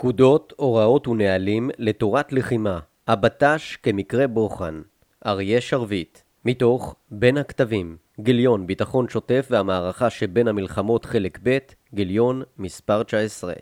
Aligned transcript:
פקודות, 0.00 0.52
הוראות 0.56 1.08
ונהלים 1.08 1.70
לתורת 1.78 2.32
לחימה, 2.32 2.78
הבט"ש 3.08 3.76
כמקרה 3.76 4.26
בוחן, 4.26 4.80
אריה 5.26 5.60
שרביט, 5.60 6.18
מתוך 6.44 6.94
בין 7.10 7.36
הכתבים, 7.36 7.96
גיליון 8.20 8.66
ביטחון 8.66 9.08
שוטף 9.08 9.46
והמערכה 9.50 10.10
שבין 10.10 10.48
המלחמות 10.48 11.04
חלק 11.04 11.38
ב', 11.42 11.58
גיליון 11.94 12.42
מספר 12.58 13.02
19. 13.02 13.52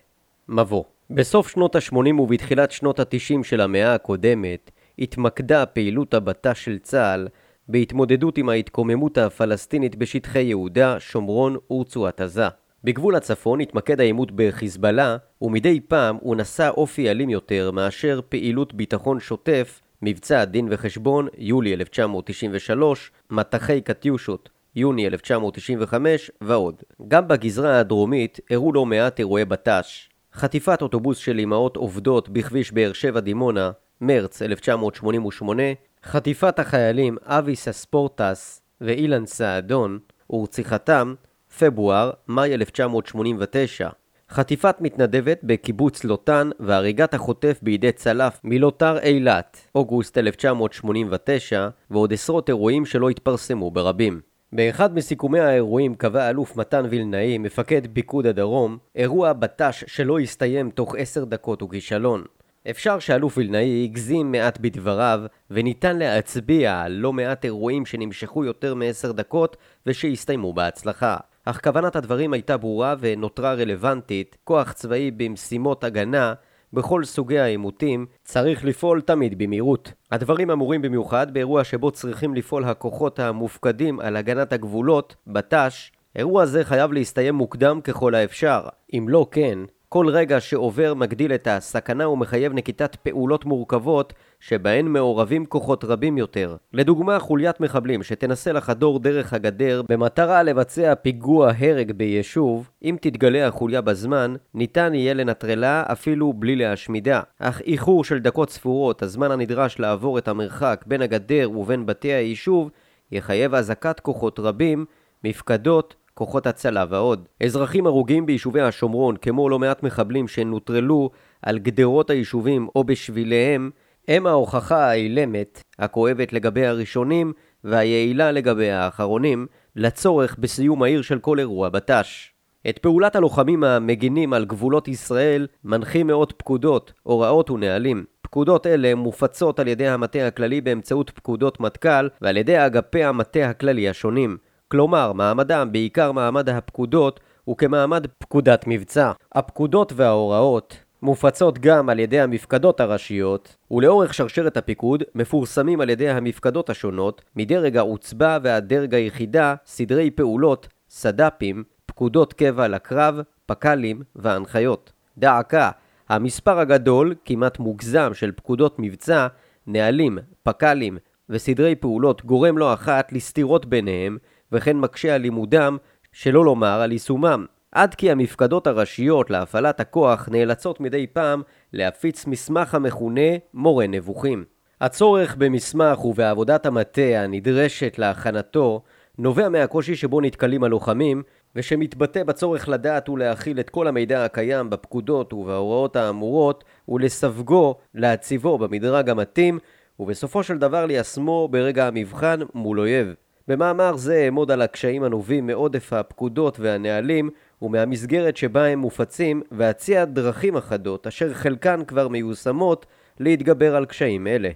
מבוא 0.48 0.85
בסוף 1.11 1.48
שנות 1.48 1.77
ה-80 1.77 2.20
ובתחילת 2.20 2.70
שנות 2.70 3.00
ה-90 3.00 3.43
של 3.45 3.61
המאה 3.61 3.95
הקודמת 3.95 4.70
התמקדה 4.98 5.66
פעילות 5.66 6.14
הבט"ש 6.14 6.64
של 6.64 6.79
צה"ל 6.79 7.29
בהתמודדות 7.68 8.39
עם 8.39 8.48
ההתקוממות 8.48 9.18
הפלסטינית 9.18 9.96
בשטחי 9.96 10.43
יהודה, 10.43 11.00
שומרון 11.00 11.57
ורצועת 11.70 12.20
עזה. 12.20 12.48
בגבול 12.89 13.16
הצפון 13.16 13.61
התמקד 13.61 14.00
העימות 14.00 14.32
בחיזבאללה, 14.34 15.16
ומדי 15.43 15.80
פעם 15.80 16.16
הוא 16.21 16.36
נשא 16.36 16.68
אופי 16.68 17.11
אלים 17.11 17.30
יותר 17.30 17.71
מאשר 17.71 18.21
פעילות 18.29 18.75
ביטחון 18.75 19.21
שוטף, 19.21 19.81
מבצע 20.03 20.45
דין 20.45 20.68
וחשבון, 20.71 21.29
יולי 21.39 21.75
1993, 21.75 23.11
מטחי 23.31 23.81
קטיושות, 23.81 24.48
יוני 24.76 25.07
1995 25.07 26.31
ועוד. 26.40 26.75
גם 27.09 27.29
בגזרה 27.29 27.79
הדרומית 27.79 28.40
אירעו 28.50 28.72
לא 28.72 28.86
מעט 28.86 29.18
אירועי 29.18 29.45
בט"ש. 29.45 30.09
חטיפת 30.34 30.82
אוטובוס 30.82 31.18
של 31.18 31.40
אמהות 31.40 31.76
עובדות 31.76 32.28
בכביש 32.28 32.73
באר 32.73 32.92
שבע 32.92 33.20
דימונה, 33.20 33.70
מרץ 34.00 34.42
1988, 34.42 35.62
חטיפת 36.05 36.59
החיילים 36.59 37.17
אבי 37.25 37.56
סספורטס 37.56 38.62
ואילן 38.81 39.27
סעדון 39.27 39.98
ורציחתם 40.31 41.14
פברואר, 41.58 42.11
מאי 42.28 42.55
1989. 42.55 43.89
חטיפת 44.30 44.77
מתנדבת 44.80 45.41
בקיבוץ 45.42 46.05
לוטן 46.05 46.50
והריגת 46.61 47.14
החוטף 47.14 47.58
בידי 47.62 47.92
צלף 47.92 48.41
מלוטר 48.44 48.98
אילת, 48.98 49.67
אוגוסט 49.75 50.19
1989, 50.19 51.69
ועוד 51.91 52.12
עשרות 52.12 52.48
אירועים 52.48 52.86
שלא 52.86 53.11
התפרסמו 53.11 53.70
ברבים. 53.70 54.20
באחד 54.53 54.95
מסיכומי 54.95 55.41
האירועים 55.41 55.95
קבע 55.95 56.31
אלוף 56.31 56.56
מתן 56.56 56.84
וילנאי, 56.91 57.39
מפקד 57.39 57.83
פיקוד 57.92 58.27
הדרום, 58.27 58.79
אירוע 58.97 59.33
בט"ש 59.33 59.84
שלא 59.86 60.19
הסתיים 60.19 60.70
תוך 60.70 60.95
עשר 60.98 61.25
דקות 61.25 61.61
הוא 61.61 61.70
כישלון. 61.70 62.25
אפשר 62.70 62.98
שאלוף 62.98 63.39
וילנאי 63.39 63.84
הגזים 63.84 64.33
מעט 64.33 64.59
בדבריו, 64.61 65.20
וניתן 65.51 65.98
להצביע 65.98 66.81
על 66.81 66.92
לא 66.92 67.12
מעט 67.12 67.45
אירועים 67.45 67.86
שנמשכו 67.86 68.45
יותר 68.45 68.75
מעשר 68.75 69.12
דקות 69.12 69.56
ושהסתיימו 69.86 70.53
בהצלחה. 70.53 71.17
אך 71.51 71.61
כוונת 71.65 71.97
הדברים 71.97 72.33
הייתה 72.33 72.57
ברורה 72.57 72.95
ונותרה 73.01 73.55
רלוונטית, 73.55 74.37
כוח 74.45 74.73
צבאי 74.73 75.11
במשימות 75.11 75.85
הגנה 75.85 76.35
בכל 76.73 77.05
סוגי 77.05 77.39
העימותים 77.39 78.07
צריך 78.25 78.65
לפעול 78.65 79.01
תמיד 79.01 79.39
במהירות. 79.39 79.93
הדברים 80.13 80.51
אמורים 80.51 80.83
במיוחד 80.83 81.35
באירוע 81.35 81.65
שבו 81.65 81.91
צריכים 81.91 82.35
לפעול 82.35 82.65
הכוחות 82.65 83.19
המופקדים 83.19 84.01
על 84.01 84.17
הגנת 84.17 84.53
הגבולות, 84.53 85.17
בט"ש, 85.27 85.93
אירוע 86.17 86.47
זה 86.47 86.65
חייב 86.65 86.93
להסתיים 86.93 87.35
מוקדם 87.35 87.81
ככל 87.81 88.15
האפשר. 88.15 88.61
אם 88.93 89.07
לא 89.09 89.27
כן, 89.31 89.59
כל 89.91 90.08
רגע 90.08 90.41
שעובר 90.41 90.94
מגדיל 90.94 91.34
את 91.34 91.48
הסכנה 91.50 92.08
ומחייב 92.08 92.53
נקיטת 92.53 92.97
פעולות 92.97 93.44
מורכבות 93.44 94.12
שבהן 94.41 94.86
מעורבים 94.86 95.47
כוחות 95.47 95.84
רבים 95.84 96.19
יותר. 96.19 96.56
לדוגמה, 96.72 97.19
חוליית 97.19 97.61
מחבלים 97.61 98.03
שתנסה 98.03 98.53
לחדור 98.53 98.98
דרך 98.98 99.33
הגדר 99.33 99.83
במטרה 99.89 100.42
לבצע 100.42 100.95
פיגוע 100.95 101.53
הרג 101.58 101.92
ביישוב, 101.92 102.70
אם 102.83 102.97
תתגלה 103.00 103.47
החוליה 103.47 103.80
בזמן, 103.80 104.34
ניתן 104.55 104.95
יהיה 104.95 105.14
לנטרלה 105.14 105.84
אפילו 105.92 106.33
בלי 106.33 106.56
להשמידה. 106.56 107.20
אך 107.39 107.61
איחור 107.61 108.05
של 108.05 108.19
דקות 108.19 108.50
ספורות, 108.50 109.02
הזמן 109.02 109.30
הנדרש 109.30 109.78
לעבור 109.78 110.19
את 110.19 110.28
המרחק 110.28 110.84
בין 110.86 111.02
הגדר 111.02 111.50
ובין 111.50 111.86
בתי 111.86 112.12
היישוב, 112.12 112.70
יחייב 113.12 113.55
אזעקת 113.55 114.00
כוחות 114.00 114.40
רבים, 114.40 114.84
מפקדות, 115.24 115.95
כוחות 116.18 116.46
הצלה 116.46 116.84
ועוד. 116.89 117.29
אזרחים 117.42 117.86
הרוגים 117.86 118.27
ביישובי 118.27 118.61
השומרון, 118.61 119.17
כמו 119.17 119.48
לא 119.48 119.58
מעט 119.58 119.83
מחבלים 119.83 120.29
שנוטרלו 120.29 121.11
על 121.42 121.58
גדרות 121.58 122.11
היישובים 122.11 122.68
או 122.77 122.84
בשביליהם, 122.84 123.70
הם 124.08 124.27
ההוכחה 124.27 124.90
האילמת, 124.90 125.62
הכואבת 125.78 126.33
לגבי 126.33 126.67
הראשונים 126.67 127.33
והיעילה 127.64 128.32
לגבי 128.32 128.70
האחרונים, 128.70 129.46
לצורך 129.76 130.36
בסיום 130.38 130.78
מהיר 130.78 131.02
של 131.02 131.18
כל 131.18 131.38
אירוע 131.38 131.68
בט"ש. 131.68 132.32
את 132.68 132.78
פעולת 132.78 133.16
הלוחמים 133.16 133.64
המגינים 133.64 134.32
על 134.32 134.44
גבולות 134.44 134.88
ישראל 134.88 135.46
מנחים 135.64 136.06
מאות 136.06 136.32
פקודות, 136.36 136.92
הוראות 137.02 137.50
ונהלים. 137.50 138.04
פקודות 138.22 138.66
אלה 138.66 138.94
מופצות 138.94 139.58
על 139.58 139.68
ידי 139.68 139.88
המטה 139.88 140.26
הכללי 140.26 140.60
באמצעות 140.60 141.10
פקודות 141.10 141.60
מטכ"ל 141.60 142.08
ועל 142.20 142.36
ידי 142.36 142.66
אגפי 142.66 143.04
המטה 143.04 143.50
הכללי 143.50 143.88
השונים. 143.88 144.36
כלומר, 144.68 145.12
מעמדם, 145.12 145.68
בעיקר 145.72 146.12
מעמד 146.12 146.48
הפקודות, 146.48 147.20
הוא 147.44 147.56
כמעמד 147.56 148.06
פקודת 148.18 148.64
מבצע. 148.66 149.12
הפקודות 149.34 149.92
וההוראות 149.96 150.76
מופצות 151.02 151.58
גם 151.58 151.88
על 151.88 151.98
ידי 151.98 152.20
המפקדות 152.20 152.80
הראשיות, 152.80 153.56
ולאורך 153.70 154.14
שרשרת 154.14 154.56
הפיקוד 154.56 155.02
מפורסמים 155.14 155.80
על 155.80 155.90
ידי 155.90 156.08
המפקדות 156.08 156.70
השונות, 156.70 157.22
מדרג 157.36 157.76
העוצבה 157.76 158.38
ועד 158.42 158.68
דרג 158.68 158.94
היחידה, 158.94 159.54
סדרי 159.66 160.10
פעולות, 160.10 160.68
סד"פים, 160.90 161.64
פקודות 161.86 162.32
קבע 162.32 162.68
לקרב, 162.68 163.20
פק"לים 163.46 164.02
והנחיות. 164.16 164.92
דעקה, 165.18 165.70
המספר 166.08 166.58
הגדול, 166.58 167.14
כמעט 167.24 167.58
מוגזם, 167.58 168.14
של 168.14 168.32
פקודות 168.32 168.76
מבצע, 168.78 169.26
נהלים, 169.66 170.18
פק"לים 170.42 170.98
וסדרי 171.30 171.74
פעולות 171.74 172.24
גורם 172.24 172.58
לא 172.58 172.74
אחת 172.74 173.12
לסתירות 173.12 173.66
ביניהם, 173.66 174.18
וכן 174.53 174.76
מקשה 174.76 175.14
על 175.14 175.20
לימודם, 175.20 175.76
שלא 176.12 176.44
לומר 176.44 176.81
על 176.81 176.92
יישומם. 176.92 177.47
עד 177.72 177.94
כי 177.94 178.10
המפקדות 178.10 178.66
הראשיות 178.66 179.31
להפעלת 179.31 179.81
הכוח 179.81 180.28
נאלצות 180.32 180.81
מדי 180.81 181.06
פעם 181.06 181.42
להפיץ 181.72 182.26
מסמך 182.26 182.75
המכונה 182.75 183.31
מורה 183.54 183.87
נבוכים. 183.87 184.44
הצורך 184.81 185.37
במסמך 185.37 186.04
ובעבודת 186.04 186.66
המטה 186.66 187.03
הנדרשת 187.03 187.98
להכנתו 187.98 188.82
נובע 189.19 189.48
מהקושי 189.48 189.97
שבו 189.97 190.20
נתקלים 190.20 190.64
הלוחמים 190.64 191.22
ושמתבטא 191.56 192.25
בצורך 192.25 192.69
לדעת 192.69 193.08
ולהכיל 193.08 193.60
את 193.60 193.70
כל 193.70 193.87
המידע 193.87 194.25
הקיים 194.25 194.70
בפקודות 194.70 195.32
ובהוראות 195.32 195.97
האמורות 195.97 196.64
ולסווגו, 196.88 197.75
להציבו 197.94 198.58
במדרג 198.58 199.10
המתאים 199.10 199.58
ובסופו 200.00 200.42
של 200.42 200.58
דבר 200.58 200.87
ליישמו 200.87 201.48
ברגע 201.50 201.87
המבחן 201.87 202.41
מול 202.54 202.81
אויב. 202.81 203.14
במאמר 203.48 203.97
זה 203.97 204.25
אעמוד 204.25 204.50
על 204.50 204.62
הקשיים 204.62 205.03
הנובעים 205.03 205.47
מעודף 205.47 205.92
הפקודות 205.92 206.60
והנהלים 206.60 207.31
ומהמסגרת 207.62 208.36
שבה 208.36 208.66
הם 208.66 208.78
מופצים 208.78 209.42
ואציע 209.53 210.04
דרכים 210.04 210.56
אחדות 210.56 211.06
אשר 211.06 211.34
חלקן 211.34 211.84
כבר 211.84 212.08
מיושמות 212.08 212.87
להתגבר 213.20 213.76
על 213.76 213.87
קשיים 213.87 214.26
אלה. 214.26 214.50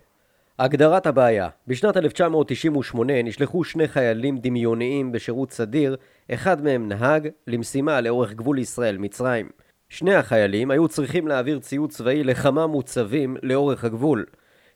הגדרת 0.58 1.06
הבעיה 1.06 1.48
בשנת 1.66 1.97
1998 1.97 3.22
נשלחו 3.22 3.64
שני 3.64 3.88
חיילים 3.88 4.38
דמיוניים 4.38 5.12
בשירות 5.12 5.52
סדיר, 5.52 5.97
אחד 6.31 6.64
מהם 6.64 6.88
נהג, 6.88 7.28
למשימה 7.47 8.00
לאורך 8.00 8.32
גבול 8.32 8.58
ישראל-מצרים. 8.58 9.48
שני 9.88 10.14
החיילים 10.14 10.70
היו 10.70 10.88
צריכים 10.88 11.28
להעביר 11.28 11.58
ציוד 11.58 11.91
צבאי 11.91 12.25
לכמה 12.25 12.66
מוצבים 12.66 13.36
לאורך 13.42 13.84
הגבול. 13.84 14.25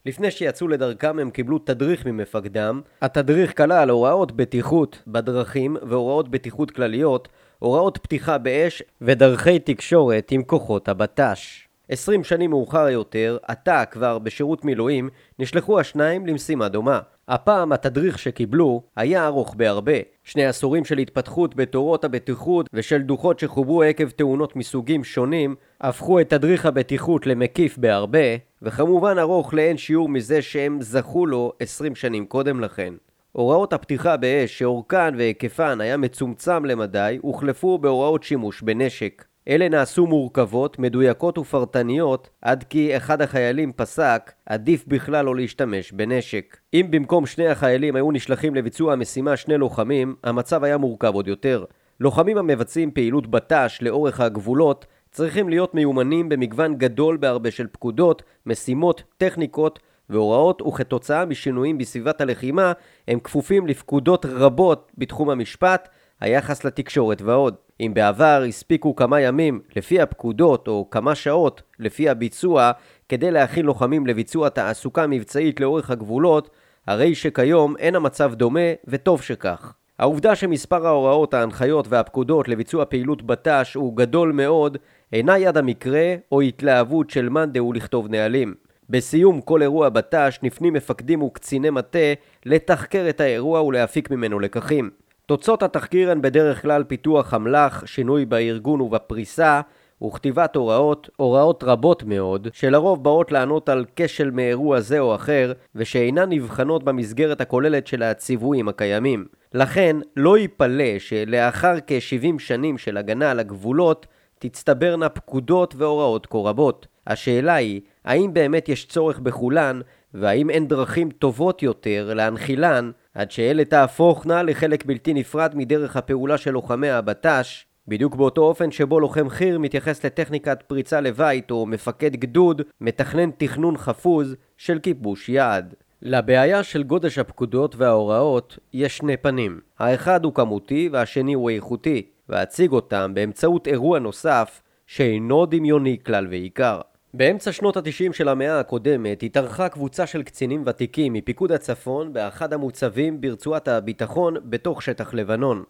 לפני 0.06 0.30
שיצאו 0.30 0.68
לדרכם 0.68 1.18
הם 1.18 1.30
קיבלו 1.30 1.58
תדריך 1.58 2.06
ממפקדם. 2.06 2.80
התדריך 3.02 3.56
כלל 3.56 3.90
הוראות 3.90 4.32
בטיחות 4.32 5.02
בדרכים 5.06 5.76
והוראות 5.82 6.28
בטיחות 6.28 6.70
כלליות, 6.70 7.28
הוראות 7.58 7.98
פתיחה 8.02 8.38
באש 8.38 8.82
ודרכי 9.00 9.58
תקשורת 9.58 10.28
עם 10.30 10.42
כוחות 10.42 10.88
הבט"ש. 10.88 11.68
עשרים 11.88 12.24
שנים 12.24 12.50
מאוחר 12.50 12.88
יותר, 12.88 13.38
עתה 13.42 13.84
כבר 13.90 14.18
בשירות 14.18 14.64
מילואים, 14.64 15.08
נשלחו 15.38 15.80
השניים 15.80 16.26
למשימה 16.26 16.68
דומה. 16.68 17.00
הפעם 17.28 17.72
התדריך 17.72 18.18
שקיבלו 18.18 18.82
היה 18.96 19.26
ארוך 19.26 19.54
בהרבה. 19.54 19.92
שני 20.24 20.46
עשורים 20.46 20.84
של 20.84 20.98
התפתחות 20.98 21.54
בתורות 21.54 22.04
הבטיחות 22.04 22.68
ושל 22.72 23.02
דוחות 23.02 23.38
שחוברו 23.38 23.82
עקב 23.82 24.10
תאונות 24.10 24.56
מסוגים 24.56 25.04
שונים, 25.04 25.54
הפכו 25.80 26.20
את 26.20 26.30
תדריך 26.30 26.66
הבטיחות 26.66 27.26
למקיף 27.26 27.78
בהרבה, 27.78 28.36
וכמובן 28.62 29.18
ארוך 29.18 29.54
לאין 29.54 29.76
שיעור 29.76 30.08
מזה 30.08 30.42
שהם 30.42 30.82
זכו 30.82 31.26
לו 31.26 31.52
עשרים 31.60 31.94
שנים 31.94 32.26
קודם 32.26 32.60
לכן. 32.60 32.94
הוראות 33.32 33.72
הפתיחה 33.72 34.16
באש 34.16 34.58
שאורכן 34.58 35.14
והיקפן 35.16 35.80
היה 35.80 35.96
מצומצם 35.96 36.64
למדי, 36.64 37.18
הוחלפו 37.22 37.78
בהוראות 37.78 38.22
שימוש 38.22 38.62
בנשק. 38.62 39.24
אלה 39.48 39.68
נעשו 39.68 40.06
מורכבות, 40.06 40.78
מדויקות 40.78 41.38
ופרטניות, 41.38 42.30
עד 42.42 42.64
כי 42.68 42.96
אחד 42.96 43.22
החיילים 43.22 43.72
פסק, 43.72 44.32
עדיף 44.46 44.84
בכלל 44.86 45.24
לא 45.24 45.36
להשתמש 45.36 45.92
בנשק. 45.92 46.56
אם 46.74 46.86
במקום 46.90 47.26
שני 47.26 47.46
החיילים 47.46 47.96
היו 47.96 48.10
נשלחים 48.10 48.54
לביצוע 48.54 48.92
המשימה 48.92 49.36
שני 49.36 49.56
לוחמים, 49.56 50.14
המצב 50.24 50.64
היה 50.64 50.78
מורכב 50.78 51.14
עוד 51.14 51.28
יותר. 51.28 51.64
לוחמים 52.00 52.38
המבצעים 52.38 52.90
פעילות 52.90 53.26
בט"ש 53.26 53.78
לאורך 53.82 54.20
הגבולות 54.20 54.86
צריכים 55.10 55.48
להיות 55.48 55.74
מיומנים 55.74 56.28
במגוון 56.28 56.74
גדול 56.74 57.16
בהרבה 57.16 57.50
של 57.50 57.66
פקודות, 57.72 58.22
משימות, 58.46 59.02
טכניקות 59.16 59.78
והוראות, 60.10 60.62
וכתוצאה 60.62 61.24
משינויים 61.24 61.78
בסביבת 61.78 62.20
הלחימה, 62.20 62.72
הם 63.08 63.20
כפופים 63.20 63.66
לפקודות 63.66 64.26
רבות 64.26 64.92
בתחום 64.98 65.30
המשפט, 65.30 65.88
היחס 66.20 66.64
לתקשורת 66.64 67.22
ועוד. 67.22 67.54
אם 67.80 67.94
בעבר 67.94 68.44
הספיקו 68.48 68.96
כמה 68.96 69.20
ימים 69.20 69.60
לפי 69.76 70.00
הפקודות 70.00 70.68
או 70.68 70.88
כמה 70.90 71.14
שעות 71.14 71.62
לפי 71.78 72.08
הביצוע 72.08 72.72
כדי 73.08 73.30
להכין 73.30 73.66
לוחמים 73.66 74.06
לביצוע 74.06 74.48
תעסוקה 74.48 75.06
מבצעית 75.06 75.60
לאורך 75.60 75.90
הגבולות, 75.90 76.50
הרי 76.86 77.14
שכיום 77.14 77.76
אין 77.76 77.94
המצב 77.94 78.34
דומה 78.34 78.60
וטוב 78.84 79.22
שכך. 79.22 79.74
העובדה 79.98 80.34
שמספר 80.34 80.86
ההוראות, 80.86 81.34
ההנחיות 81.34 81.88
והפקודות 81.88 82.48
לביצוע 82.48 82.84
פעילות 82.84 83.22
בט"ש 83.22 83.74
הוא 83.74 83.96
גדול 83.96 84.32
מאוד 84.32 84.76
אינה 85.12 85.38
יד 85.38 85.56
המקרה 85.56 86.14
או 86.32 86.40
התלהבות 86.40 87.10
של 87.10 87.28
מאן 87.28 87.52
דהוא 87.52 87.74
לכתוב 87.74 88.08
נהלים. 88.08 88.54
בסיום 88.90 89.40
כל 89.40 89.62
אירוע 89.62 89.88
בט"ש 89.88 90.38
נפנים 90.42 90.72
מפקדים 90.72 91.22
וקציני 91.22 91.70
מטה 91.70 91.98
לתחקר 92.46 93.06
את 93.08 93.20
האירוע 93.20 93.62
ולהפיק 93.62 94.10
ממנו 94.10 94.40
לקחים. 94.40 94.90
תוצאות 95.26 95.62
התחקיר 95.62 96.10
הן 96.10 96.22
בדרך 96.22 96.62
כלל 96.62 96.84
פיתוח 96.84 97.34
אמל"ח, 97.34 97.86
שינוי 97.86 98.24
בארגון 98.24 98.80
ובפריסה, 98.80 99.60
וכתיבת 100.04 100.56
הוראות, 100.56 101.10
הוראות 101.16 101.64
רבות 101.64 102.02
מאוד, 102.02 102.48
שלרוב 102.52 103.04
באות 103.04 103.32
לענות 103.32 103.68
על 103.68 103.84
כשל 103.96 104.30
מאירוע 104.30 104.80
זה 104.80 104.98
או 104.98 105.14
אחר, 105.14 105.52
ושאינן 105.74 106.32
נבחנות 106.32 106.84
במסגרת 106.84 107.40
הכוללת 107.40 107.86
של 107.86 108.02
הציוויים 108.02 108.68
הקיימים. 108.68 109.26
לכן, 109.54 109.96
לא 110.16 110.38
ייפלא 110.38 110.98
שלאחר 110.98 111.74
כ-70 111.86 112.38
שנים 112.38 112.78
של 112.78 112.96
הגנה 112.96 113.30
על 113.30 113.40
הגבולות, 113.40 114.06
תצטברנה 114.38 115.08
פקודות 115.08 115.74
והוראות 115.76 116.26
כה 116.26 116.38
רבות. 116.38 116.86
השאלה 117.06 117.54
היא, 117.54 117.80
האם 118.04 118.34
באמת 118.34 118.68
יש 118.68 118.86
צורך 118.86 119.18
בכולן, 119.18 119.80
והאם 120.14 120.50
אין 120.50 120.68
דרכים 120.68 121.10
טובות 121.10 121.62
יותר 121.62 122.14
להנחילן, 122.14 122.90
עד 123.16 123.30
שאלה 123.30 123.64
תהפוכנה 123.64 124.42
לחלק 124.42 124.84
בלתי 124.84 125.14
נפרד 125.14 125.52
מדרך 125.54 125.96
הפעולה 125.96 126.38
של 126.38 126.50
לוחמי 126.50 126.90
הבט"ש, 126.90 127.66
בדיוק 127.88 128.14
באותו 128.14 128.42
אופן 128.42 128.70
שבו 128.70 129.00
לוחם 129.00 129.28
חי"ר 129.28 129.58
מתייחס 129.58 130.04
לטכניקת 130.04 130.62
פריצה 130.66 131.00
לבית 131.00 131.50
או 131.50 131.66
מפקד 131.66 132.16
גדוד 132.16 132.62
מתכנן 132.80 133.30
תכנון 133.30 133.76
חפוז 133.76 134.36
של 134.56 134.78
כיבוש 134.78 135.28
יעד. 135.28 135.74
לבעיה 136.02 136.62
של 136.62 136.82
גודש 136.82 137.18
הפקודות 137.18 137.76
וההוראות 137.76 138.58
יש 138.72 138.96
שני 138.96 139.16
פנים. 139.16 139.60
האחד 139.78 140.24
הוא 140.24 140.34
כמותי 140.34 140.88
והשני 140.92 141.34
הוא 141.34 141.50
איכותי, 141.50 142.06
ואציג 142.28 142.72
אותם 142.72 143.10
באמצעות 143.14 143.66
אירוע 143.68 143.98
נוסף 143.98 144.62
שאינו 144.86 145.46
דמיוני 145.46 145.96
כלל 146.06 146.26
ועיקר. 146.30 146.80
באמצע 147.16 147.52
שנות 147.52 147.76
התשעים 147.76 148.12
של 148.12 148.28
המאה 148.28 148.60
הקודמת 148.60 149.22
התארחה 149.22 149.68
קבוצה 149.68 150.06
של 150.06 150.22
קצינים 150.22 150.62
ותיקים 150.66 151.12
מפיקוד 151.12 151.52
הצפון 151.52 152.12
באחד 152.12 152.52
המוצבים 152.52 153.20
ברצועת 153.20 153.68
הביטחון 153.68 154.34
בתוך 154.44 154.82
שטח 154.82 155.14
לבנון. 155.14 155.62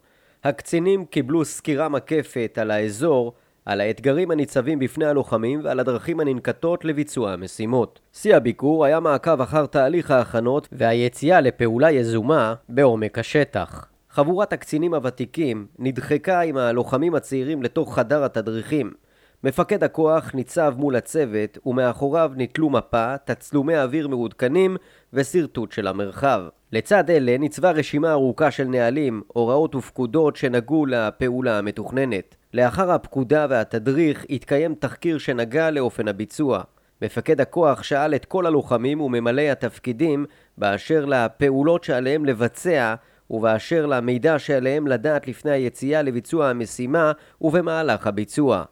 הקצינים 0.45 1.05
קיבלו 1.05 1.45
סקירה 1.45 1.89
מקפת 1.89 2.59
על 2.61 2.71
האזור, 2.71 3.33
על 3.65 3.81
האתגרים 3.81 4.31
הניצבים 4.31 4.79
בפני 4.79 5.05
הלוחמים 5.05 5.61
ועל 5.65 5.81
הדרכים 5.81 6.21
הננקטות 6.21 6.85
לביצוע 6.85 7.33
המשימות. 7.33 8.01
שיא 8.13 8.37
הביקור 8.37 8.85
היה 8.85 9.01
מעקב 9.01 9.41
אחר 9.41 9.67
תהליך 9.67 10.11
ההכנות 10.11 10.69
והיציאה 10.73 11.41
לפעולה 11.41 11.91
יזומה 11.91 12.55
בעומק 12.69 13.19
השטח. 13.19 13.89
חבורת 14.11 14.53
הקצינים 14.53 14.95
הוותיקים 14.95 15.67
נדחקה 15.79 16.41
עם 16.41 16.57
הלוחמים 16.57 17.15
הצעירים 17.15 17.63
לתוך 17.63 17.95
חדר 17.95 18.25
התדריכים. 18.25 19.06
מפקד 19.45 19.85
הכוח 19.85 20.35
ניצב 20.35 20.75
מול 20.77 20.97
הצוות 20.97 21.59
ומאחוריו 21.67 22.33
ניטלו 22.37 22.71
מפה, 22.71 23.17
תצלומי 23.25 23.79
אוויר 23.79 24.09
מעודכנים 24.09 24.77
ושרטוט 25.13 25.73
של 25.73 25.87
המרחב. 25.87 26.43
לצד 26.73 27.11
אלה 27.11 27.39
ניצבה 27.39 27.71
רשימה 27.71 28.13
ארוכה 28.13 28.51
של 28.51 28.65
נהלים, 28.65 29.23
הוראות 29.27 29.75
ופקודות 29.75 30.37
שנגעו 30.37 30.87
לפעולה 30.87 31.59
המתוכננת. 31.59 32.37
לאחר 32.55 32.91
הפקודה 32.91 33.47
והתדריך 33.51 34.27
התקיים 34.31 34.75
תחקיר 34.75 35.19
שנגע 35.19 35.71
לאופן 35.71 36.09
הביצוע. 36.09 36.63
מפקד 37.03 37.41
הכוח 37.41 37.83
שאל 37.83 38.15
את 38.15 38.25
כל 38.25 38.47
הלוחמים 38.47 39.01
וממלאי 39.01 39.51
התפקידים 39.51 40.27
באשר 40.59 41.05
לפעולות 41.05 41.85
שעליהם 41.85 42.25
לבצע 42.25 42.95
ובאשר 43.31 43.87
למידע 43.87 44.39
שעליהם 44.39 44.87
לדעת 44.87 45.29
לפני 45.29 45.51
היציאה 45.51 46.03
לביצוע 46.03 46.49
המשימה 46.49 47.13
ובמהלך 47.41 48.07
הביצוע. 48.07 48.65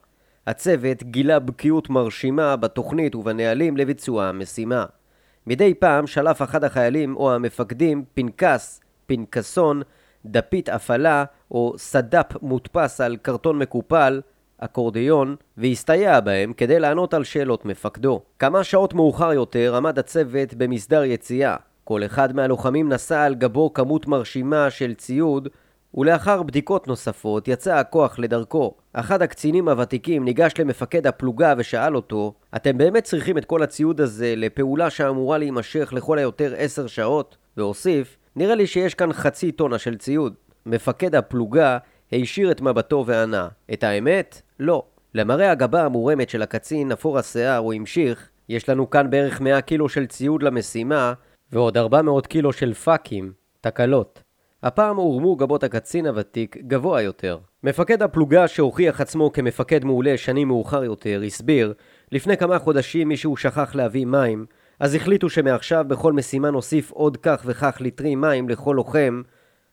הצוות 0.46 1.02
גילה 1.02 1.38
בקיאות 1.38 1.90
מרשימה 1.90 2.56
בתוכנית 2.56 3.14
ובנהלים 3.14 3.76
לביצוע 3.76 4.24
המשימה. 4.24 4.84
מדי 5.46 5.74
פעם 5.74 6.06
שלף 6.06 6.42
אחד 6.42 6.64
החיילים 6.64 7.16
או 7.16 7.34
המפקדים 7.34 8.04
פנקס, 8.14 8.80
פנקסון, 9.06 9.82
דפית 10.26 10.68
הפעלה 10.68 11.24
או 11.50 11.74
סד"פ 11.76 12.42
מודפס 12.42 13.00
על 13.00 13.16
קרטון 13.16 13.58
מקופל, 13.58 14.20
אקורדיון, 14.58 15.36
והסתייע 15.56 16.20
בהם 16.20 16.52
כדי 16.52 16.80
לענות 16.80 17.14
על 17.14 17.24
שאלות 17.24 17.64
מפקדו. 17.64 18.22
כמה 18.38 18.64
שעות 18.64 18.94
מאוחר 18.94 19.32
יותר 19.32 19.76
עמד 19.76 19.98
הצוות 19.98 20.54
במסדר 20.54 21.04
יציאה. 21.04 21.56
כל 21.84 22.04
אחד 22.04 22.36
מהלוחמים 22.36 22.92
נשא 22.92 23.18
על 23.18 23.34
גבו 23.34 23.74
כמות 23.74 24.06
מרשימה 24.06 24.70
של 24.70 24.94
ציוד 24.94 25.48
ולאחר 25.94 26.42
בדיקות 26.42 26.88
נוספות 26.88 27.48
יצא 27.48 27.74
הכוח 27.74 28.18
לדרכו. 28.18 28.74
אחד 28.92 29.22
הקצינים 29.22 29.68
הוותיקים 29.68 30.24
ניגש 30.24 30.52
למפקד 30.58 31.06
הפלוגה 31.06 31.54
ושאל 31.58 31.96
אותו 31.96 32.34
אתם 32.56 32.78
באמת 32.78 33.04
צריכים 33.04 33.38
את 33.38 33.44
כל 33.44 33.62
הציוד 33.62 34.00
הזה 34.00 34.34
לפעולה 34.36 34.90
שאמורה 34.90 35.38
להימשך 35.38 35.92
לכל 35.92 36.18
היותר 36.18 36.54
עשר 36.56 36.86
שעות? 36.86 37.36
והוסיף 37.56 38.16
נראה 38.36 38.54
לי 38.54 38.66
שיש 38.66 38.94
כאן 38.94 39.12
חצי 39.12 39.52
טונה 39.52 39.78
של 39.78 39.96
ציוד. 39.96 40.34
מפקד 40.66 41.14
הפלוגה 41.14 41.78
הישיר 42.10 42.50
את 42.50 42.60
מבטו 42.60 43.04
וענה 43.06 43.48
את 43.72 43.84
האמת? 43.84 44.42
לא. 44.60 44.82
למראה 45.14 45.50
הגבה 45.50 45.84
המורמת 45.84 46.30
של 46.30 46.42
הקצין 46.42 46.92
אפור 46.92 47.18
השיער 47.18 47.56
הוא 47.56 47.74
המשיך 47.74 48.28
יש 48.48 48.68
לנו 48.68 48.90
כאן 48.90 49.10
בערך 49.10 49.40
100 49.40 49.60
קילו 49.60 49.88
של 49.88 50.06
ציוד 50.06 50.42
למשימה 50.42 51.12
ועוד 51.52 51.76
400 51.76 52.26
קילו 52.26 52.52
של 52.52 52.74
פאקים, 52.74 53.32
תקלות. 53.60 54.23
הפעם 54.64 54.96
הורמו 54.96 55.36
גבות 55.36 55.64
הקצין 55.64 56.06
הוותיק 56.06 56.56
גבוה 56.56 57.02
יותר. 57.02 57.38
מפקד 57.62 58.02
הפלוגה 58.02 58.48
שהוכיח 58.48 59.00
עצמו 59.00 59.32
כמפקד 59.32 59.84
מעולה 59.84 60.16
שנים 60.16 60.48
מאוחר 60.48 60.84
יותר, 60.84 61.22
הסביר 61.26 61.74
לפני 62.12 62.36
כמה 62.36 62.58
חודשים 62.58 63.08
מישהו 63.08 63.36
שכח 63.36 63.74
להביא 63.74 64.06
מים, 64.06 64.46
אז 64.80 64.94
החליטו 64.94 65.30
שמעכשיו 65.30 65.84
בכל 65.88 66.12
משימה 66.12 66.50
נוסיף 66.50 66.90
עוד 66.90 67.16
כך 67.16 67.42
וכך 67.46 67.76
ליטרי 67.80 68.14
מים 68.14 68.48
לכל 68.48 68.72
לוחם. 68.76 69.22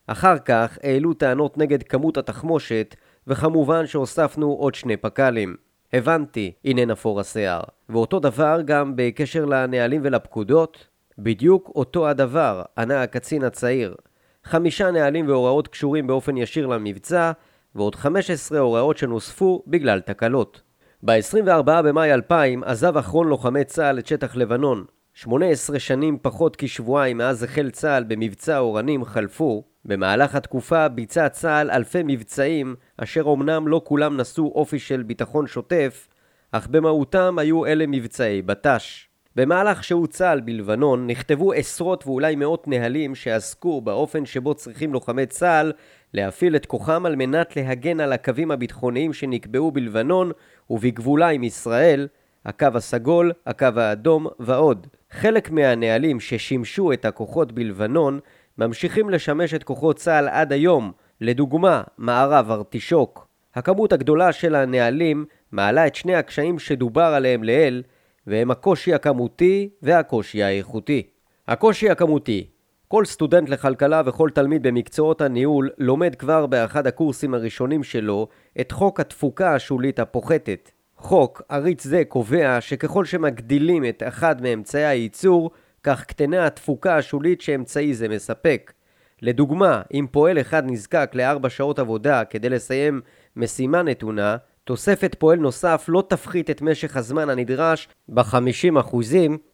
אחר 0.07 0.37
כך 0.37 0.77
העלו 0.83 1.13
טענות 1.13 1.57
נגד 1.57 1.83
כמות 1.83 2.17
התחמושת, 2.17 2.95
וכמובן 3.27 3.87
שהוספנו 3.87 4.51
עוד 4.51 4.75
שני 4.75 4.97
פק"לים. 4.97 5.55
הבנתי, 5.93 6.51
הנה 6.65 6.85
נפור 6.85 7.19
השיער. 7.19 7.61
ואותו 7.89 8.19
דבר 8.19 8.59
גם 8.65 8.93
בקשר 8.95 9.45
לנהלים 9.45 10.01
ולפקודות? 10.03 10.87
בדיוק 11.17 11.71
אותו 11.75 12.07
הדבר, 12.07 12.61
ענה 12.77 13.03
הקצין 13.03 13.43
הצעיר. 13.43 13.95
חמישה 14.43 14.91
נהלים 14.91 15.27
והוראות 15.27 15.67
קשורים 15.67 16.07
באופן 16.07 16.37
ישיר 16.37 16.67
למבצע, 16.67 17.31
ועוד 17.75 17.95
15 17.95 18.59
הוראות 18.59 18.97
שנוספו 18.97 19.63
בגלל 19.67 19.99
תקלות. 19.99 20.61
ב-24 21.03 21.61
במאי 21.63 22.13
2000 22.13 22.63
עזב 22.63 22.97
אחרון 22.97 23.27
לוחמי 23.27 23.63
צה"ל 23.63 23.99
את 23.99 24.07
שטח 24.07 24.35
לבנון. 24.35 24.85
18 25.13 25.79
שנים 25.79 26.17
פחות 26.21 26.55
כשבועיים 26.55 27.17
מאז 27.17 27.43
החל 27.43 27.69
צה"ל 27.69 28.03
במבצע 28.03 28.57
אורנים 28.57 29.05
חלפו. 29.05 29.63
במהלך 29.85 30.35
התקופה 30.35 30.87
ביצע 30.87 31.29
צה"ל 31.29 31.71
אלפי 31.71 32.01
מבצעים, 32.03 32.75
אשר 32.97 33.33
אמנם 33.33 33.67
לא 33.67 33.81
כולם 33.83 34.17
נשאו 34.17 34.51
אופי 34.55 34.79
של 34.79 35.03
ביטחון 35.03 35.47
שוטף, 35.47 36.07
אך 36.51 36.67
במהותם 36.67 37.39
היו 37.39 37.65
אלה 37.65 37.85
מבצעי 37.87 38.41
בט"ש. 38.41 39.10
במהלך 39.35 39.83
שהות 39.83 40.09
צה"ל 40.09 40.39
בלבנון 40.39 41.07
נכתבו 41.07 41.53
עשרות 41.53 42.07
ואולי 42.07 42.35
מאות 42.35 42.67
נהלים 42.67 43.15
שעסקו 43.15 43.81
באופן 43.81 44.25
שבו 44.25 44.53
צריכים 44.53 44.93
לוחמי 44.93 45.25
צה"ל 45.25 45.71
להפעיל 46.13 46.55
את 46.55 46.65
כוחם 46.65 47.05
על 47.05 47.15
מנת 47.15 47.55
להגן 47.55 47.99
על 47.99 48.13
הקווים 48.13 48.51
הביטחוניים 48.51 49.13
שנקבעו 49.13 49.71
בלבנון 49.71 50.31
ובגבולה 50.69 51.29
עם 51.29 51.43
ישראל, 51.43 52.07
הקו 52.45 52.67
הסגול, 52.75 53.31
הקו 53.45 53.67
האדום 53.75 54.27
ועוד. 54.39 54.87
חלק 55.11 55.51
מהנהלים 55.51 56.19
ששימשו 56.19 56.93
את 56.93 57.05
הכוחות 57.05 57.51
בלבנון 57.51 58.19
ממשיכים 58.57 59.09
לשמש 59.09 59.53
את 59.53 59.63
כוחות 59.63 59.95
צה"ל 59.95 60.27
עד 60.27 60.53
היום, 60.53 60.91
לדוגמה, 61.21 61.83
מערב 61.97 62.51
ארטישוק. 62.51 63.27
הכמות 63.55 63.93
הגדולה 63.93 64.31
של 64.31 64.55
הנהלים 64.55 65.25
מעלה 65.51 65.87
את 65.87 65.95
שני 65.95 66.15
הקשיים 66.15 66.59
שדובר 66.59 67.01
עליהם 67.01 67.43
לעיל, 67.43 67.83
והם 68.27 68.51
הקושי 68.51 68.93
הכמותי 68.93 69.69
והקושי 69.81 70.43
האיכותי. 70.43 71.03
הקושי 71.47 71.89
הכמותי 71.89 72.47
כל 72.91 73.05
סטודנט 73.05 73.49
לכלכלה 73.49 74.01
וכל 74.05 74.29
תלמיד 74.29 74.63
במקצועות 74.63 75.21
הניהול 75.21 75.69
לומד 75.77 76.15
כבר 76.15 76.45
באחד 76.45 76.87
הקורסים 76.87 77.33
הראשונים 77.33 77.83
שלו 77.83 78.27
את 78.61 78.71
חוק 78.71 78.99
התפוקה 78.99 79.55
השולית 79.55 79.99
הפוחתת. 79.99 80.71
חוק 80.97 81.41
עריץ 81.49 81.83
זה 81.83 82.03
קובע 82.07 82.57
שככל 82.61 83.05
שמגדילים 83.05 83.85
את 83.85 84.03
אחד 84.07 84.41
מאמצעי 84.41 84.85
הייצור, 84.85 85.51
כך 85.83 86.05
קטנה 86.05 86.45
התפוקה 86.45 86.97
השולית 86.97 87.41
שאמצעי 87.41 87.93
זה 87.93 88.09
מספק. 88.09 88.73
לדוגמה, 89.21 89.81
אם 89.93 90.07
פועל 90.11 90.39
אחד 90.39 90.63
נזקק 90.65 91.11
לארבע 91.13 91.49
שעות 91.49 91.79
עבודה 91.79 92.23
כדי 92.25 92.49
לסיים 92.49 93.01
משימה 93.35 93.83
נתונה, 93.83 94.37
תוספת 94.63 95.15
פועל 95.19 95.39
נוסף 95.39 95.85
לא 95.87 96.03
תפחית 96.07 96.49
את 96.49 96.61
משך 96.61 96.97
הזמן 96.97 97.29
הנדרש 97.29 97.87
ב-50% 98.09 98.95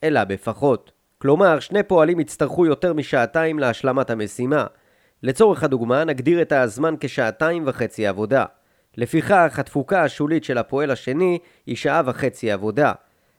אלא 0.04 0.24
בפחות. 0.24 0.92
כלומר, 1.18 1.60
שני 1.60 1.84
פועלים 1.84 2.20
יצטרכו 2.20 2.66
יותר 2.66 2.94
משעתיים 2.94 3.60
להשלמת 3.60 4.10
המשימה. 4.10 4.66
לצורך 5.24 5.64
הדוגמה, 5.64 6.04
נגדיר 6.04 6.42
את 6.42 6.52
הזמן 6.52 6.96
כשעתיים 7.00 7.64
וחצי 7.66 8.08
עבודה. 8.08 8.46
לפיכך, 8.98 9.60
התפוקה 9.60 10.04
השולית 10.04 10.44
של 10.44 10.58
הפועל 10.58 10.92
השני 10.92 11.40
היא 11.66 11.76
שעה 11.76 12.02
וחצי 12.06 12.52
עבודה. 12.52 12.94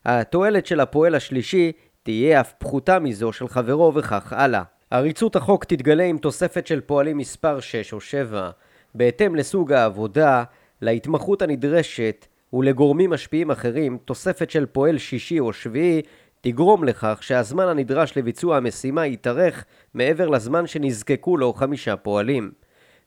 התועלת 0.04 0.66
של 0.66 0.80
הפועל 0.80 1.14
השלישי 1.14 1.72
תהיה 2.02 2.40
אף 2.40 2.52
פחותה 2.58 2.98
מזו 2.98 3.32
של 3.32 3.48
חברו 3.48 3.94
וכך 3.94 4.32
הלאה. 4.32 4.62
עריצות 4.90 5.37
החוק 5.37 5.64
תתגלה 5.64 6.04
עם 6.04 6.18
תוספת 6.18 6.66
של 6.66 6.80
פועלים 6.80 7.18
מספר 7.18 7.60
6 7.60 7.92
או 7.92 8.00
7, 8.00 8.50
בהתאם 8.94 9.34
לסוג 9.34 9.72
העבודה, 9.72 10.44
להתמחות 10.82 11.42
הנדרשת 11.42 12.26
ולגורמים 12.52 13.11
משפיעים 13.11 13.50
אחרים, 13.50 13.99
תוספת 14.04 14.50
של 14.50 14.66
פועל 14.66 14.99
שישי 14.99 15.40
או 15.40 15.52
שביעי 15.52 16.02
תגרום 16.40 16.85
לכך 16.85 17.18
שהזמן 17.20 17.68
הנדרש 17.68 18.18
לביצוע 18.18 18.56
המשימה 18.56 19.06
יתארך 19.06 19.64
מעבר 19.94 20.28
לזמן 20.28 20.66
שנזקקו 20.66 21.37
לו 21.37 21.52
חמישה 21.52 21.97
פועלים. 21.97 22.50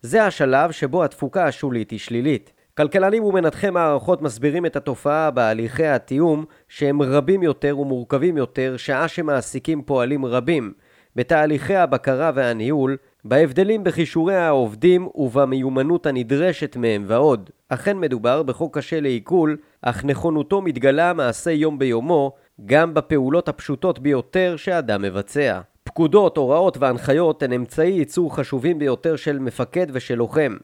זה 0.02 0.24
השלב 0.24 0.72
שבו 0.72 1.04
התפוקה 1.04 1.46
השולית 1.46 1.92
היא 1.92 2.00
שלילית. 2.00 2.54
כלכלנים 2.78 3.24
ומנתחי 3.24 3.70
מערכות 3.70 4.22
מסבירים 4.22 4.66
את 4.66 4.76
התופעה 4.76 5.32
בהליכי 5.32 5.86
התיאום 5.86 6.46
שהם 6.68 7.02
רבים 7.02 7.44
יותר 7.44 7.80
ומורכבים 7.80 8.38
יותר 8.38 8.78
שעה 8.78 9.08
שמעסיקים 9.08 9.82
פועלים 9.82 10.26
רבים, 10.26 10.74
בתהליכי 11.16 11.76
הבקרה 11.76 12.32
והניהול, 12.36 12.98
בהבדלים 13.26 13.84
בכישורי 13.84 14.36
העובדים 14.36 15.08
ובמיומנות 15.16 16.06
הנדרשת 16.06 16.76
מהם 16.76 17.04
ועוד. 17.08 17.50
אכן 17.70 18.00
מדובר 18.00 18.44
בחוק 18.44 18.78
קשה 18.78 19.00
לעיכול, 19.00 19.58
אך 19.82 20.06
נכונותו 20.06 20.62
מתגלה 20.62 21.14
מעשה 21.14 21.52
יום 21.52 21.80
ביומו 21.80 22.32
גם 22.66 22.94
בפעולות 22.94 23.48
הפשוטות 23.48 24.00
ביותר 24.00 24.56
שאדם 24.58 25.02
מבצע. 25.02 25.60
פקודות, 25.84 26.38
הוראות 26.38 26.78
והנחיות 26.78 27.44
הן 27.44 27.54
אמצעי 27.54 27.92
ייצור 27.92 28.36
חשובים 28.36 28.80
ביותר 28.80 29.16
של 29.16 29.40
מפקד 29.40 29.88
ושל 29.94 30.16
לוחם. 30.16 30.58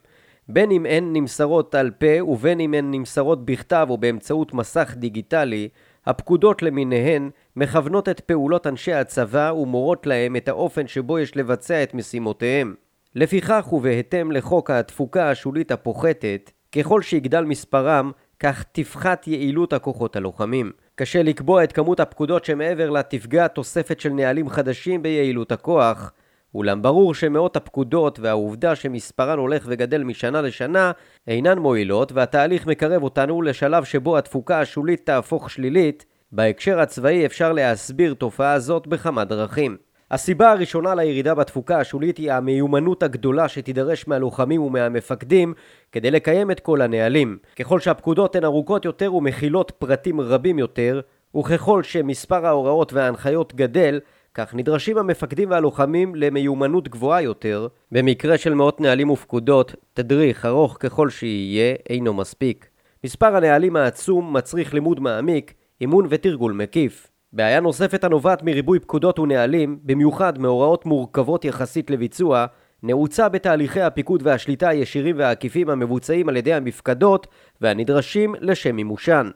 בין 0.49 0.71
אם 0.71 0.85
הן 0.85 1.09
נמסרות 1.13 1.75
על 1.75 1.91
פה 1.91 2.23
ובין 2.23 2.59
אם 2.59 2.73
הן 2.73 2.91
נמסרות 2.91 3.45
בכתב 3.45 3.87
או 3.89 3.97
באמצעות 3.97 4.53
מסך 4.53 4.93
דיגיטלי, 4.97 5.69
הפקודות 6.07 6.61
למיניהן 6.61 7.29
מכוונות 7.55 8.09
את 8.09 8.19
פעולות 8.19 8.67
אנשי 8.67 8.93
הצבא 8.93 9.51
ומורות 9.51 10.07
להם 10.07 10.35
את 10.35 10.47
האופן 10.47 10.87
שבו 10.87 11.19
יש 11.19 11.37
לבצע 11.37 11.83
את 11.83 11.93
משימותיהם. 11.93 12.75
לפיכך 13.15 13.73
ובהתאם 13.73 14.31
לחוק 14.31 14.69
התפוקה 14.71 15.29
השולית 15.29 15.71
הפוחתת, 15.71 16.51
ככל 16.71 17.01
שיגדל 17.01 17.43
מספרם, 17.43 18.11
כך 18.39 18.63
תפחת 18.71 19.27
יעילות 19.27 19.73
הכוחות 19.73 20.15
הלוחמים. 20.15 20.71
קשה 20.95 21.23
לקבוע 21.23 21.63
את 21.63 21.71
כמות 21.71 21.99
הפקודות 21.99 22.45
שמעבר 22.45 22.89
לה 22.89 23.03
תפגע 23.03 23.47
תוספת 23.47 23.99
של 23.99 24.09
נהלים 24.09 24.49
חדשים 24.49 25.03
ביעילות 25.03 25.51
הכוח, 25.51 26.11
אולם 26.57 26.81
ברור 26.81 27.13
שמאות 27.13 27.55
הפקודות 27.55 28.19
והעובדה 28.19 28.75
שמספרן 28.75 29.37
הולך 29.37 29.63
וגדל 29.67 30.03
משנה 30.03 30.41
לשנה 30.41 30.91
אינן 31.27 31.57
מועילות 31.57 32.11
והתהליך 32.11 32.67
מקרב 32.67 33.03
אותנו 33.03 33.41
לשלב 33.41 33.83
שבו 33.83 34.17
התפוקה 34.17 34.59
השולית 34.59 35.05
תהפוך 35.05 35.49
שלילית 35.49 36.05
בהקשר 36.31 36.79
הצבאי 36.79 37.25
אפשר 37.25 37.53
להסביר 37.53 38.13
תופעה 38.13 38.59
זאת 38.59 38.87
בכמה 38.87 39.25
דרכים. 39.25 39.77
הסיבה 40.11 40.51
הראשונה 40.51 40.95
לירידה 40.95 41.35
בתפוקה 41.35 41.79
השולית 41.79 42.17
היא 42.17 42.31
המיומנות 42.31 43.03
הגדולה 43.03 43.47
שתידרש 43.47 44.07
מהלוחמים 44.07 44.61
ומהמפקדים 44.61 45.53
כדי 45.91 46.11
לקיים 46.11 46.51
את 46.51 46.59
כל 46.59 46.81
הנהלים. 46.81 47.37
ככל 47.59 47.79
שהפקודות 47.79 48.35
הן 48.35 48.43
ארוכות 48.43 48.85
יותר 48.85 49.13
ומכילות 49.13 49.71
פרטים 49.71 50.21
רבים 50.21 50.59
יותר, 50.59 51.01
וככל 51.37 51.83
שמספר 51.83 52.45
ההוראות 52.45 52.93
וההנחיות 52.93 53.55
גדל, 53.55 53.99
כך 54.37 54.55
נדרשים 54.55 54.97
המפקדים 54.97 55.49
והלוחמים 55.49 56.15
למיומנות 56.15 56.87
גבוהה 56.87 57.21
יותר. 57.21 57.67
במקרה 57.91 58.37
של 58.37 58.53
מאות 58.53 58.81
נהלים 58.81 59.09
ופקודות, 59.09 59.75
תדריך 59.93 60.45
ארוך 60.45 60.77
ככל 60.79 61.09
שיהיה 61.09 61.75
אינו 61.89 62.13
מספיק. 62.13 62.69
מספר 63.03 63.35
הנהלים 63.35 63.75
העצום 63.75 64.33
מצריך 64.33 64.73
לימוד 64.73 64.99
מעמיק, 64.99 65.53
אימון 65.81 66.05
ותרגול 66.09 66.53
מקיף. 66.53 67.07
בעיה 67.33 67.59
נוספת 67.59 68.03
הנובעת 68.03 68.43
מריבוי 68.43 68.79
פקודות 68.79 69.19
ונהלים, 69.19 69.79
במיוחד 69.83 70.39
מהוראות 70.39 70.85
מורכבות 70.85 71.45
יחסית 71.45 71.89
לביצוע, 71.89 72.45
נעוצה 72.83 73.29
בתהליכי 73.29 73.81
הפיקוד 73.81 74.21
והשליטה 74.25 74.69
הישירים 74.69 75.15
והעקיפים 75.19 75.69
המבוצעים 75.69 76.29
על 76.29 76.37
ידי 76.37 76.53
המפקדות 76.53 77.27
והנדרשים 77.61 78.35
לשם 78.39 78.75
מימושן. 78.75 79.29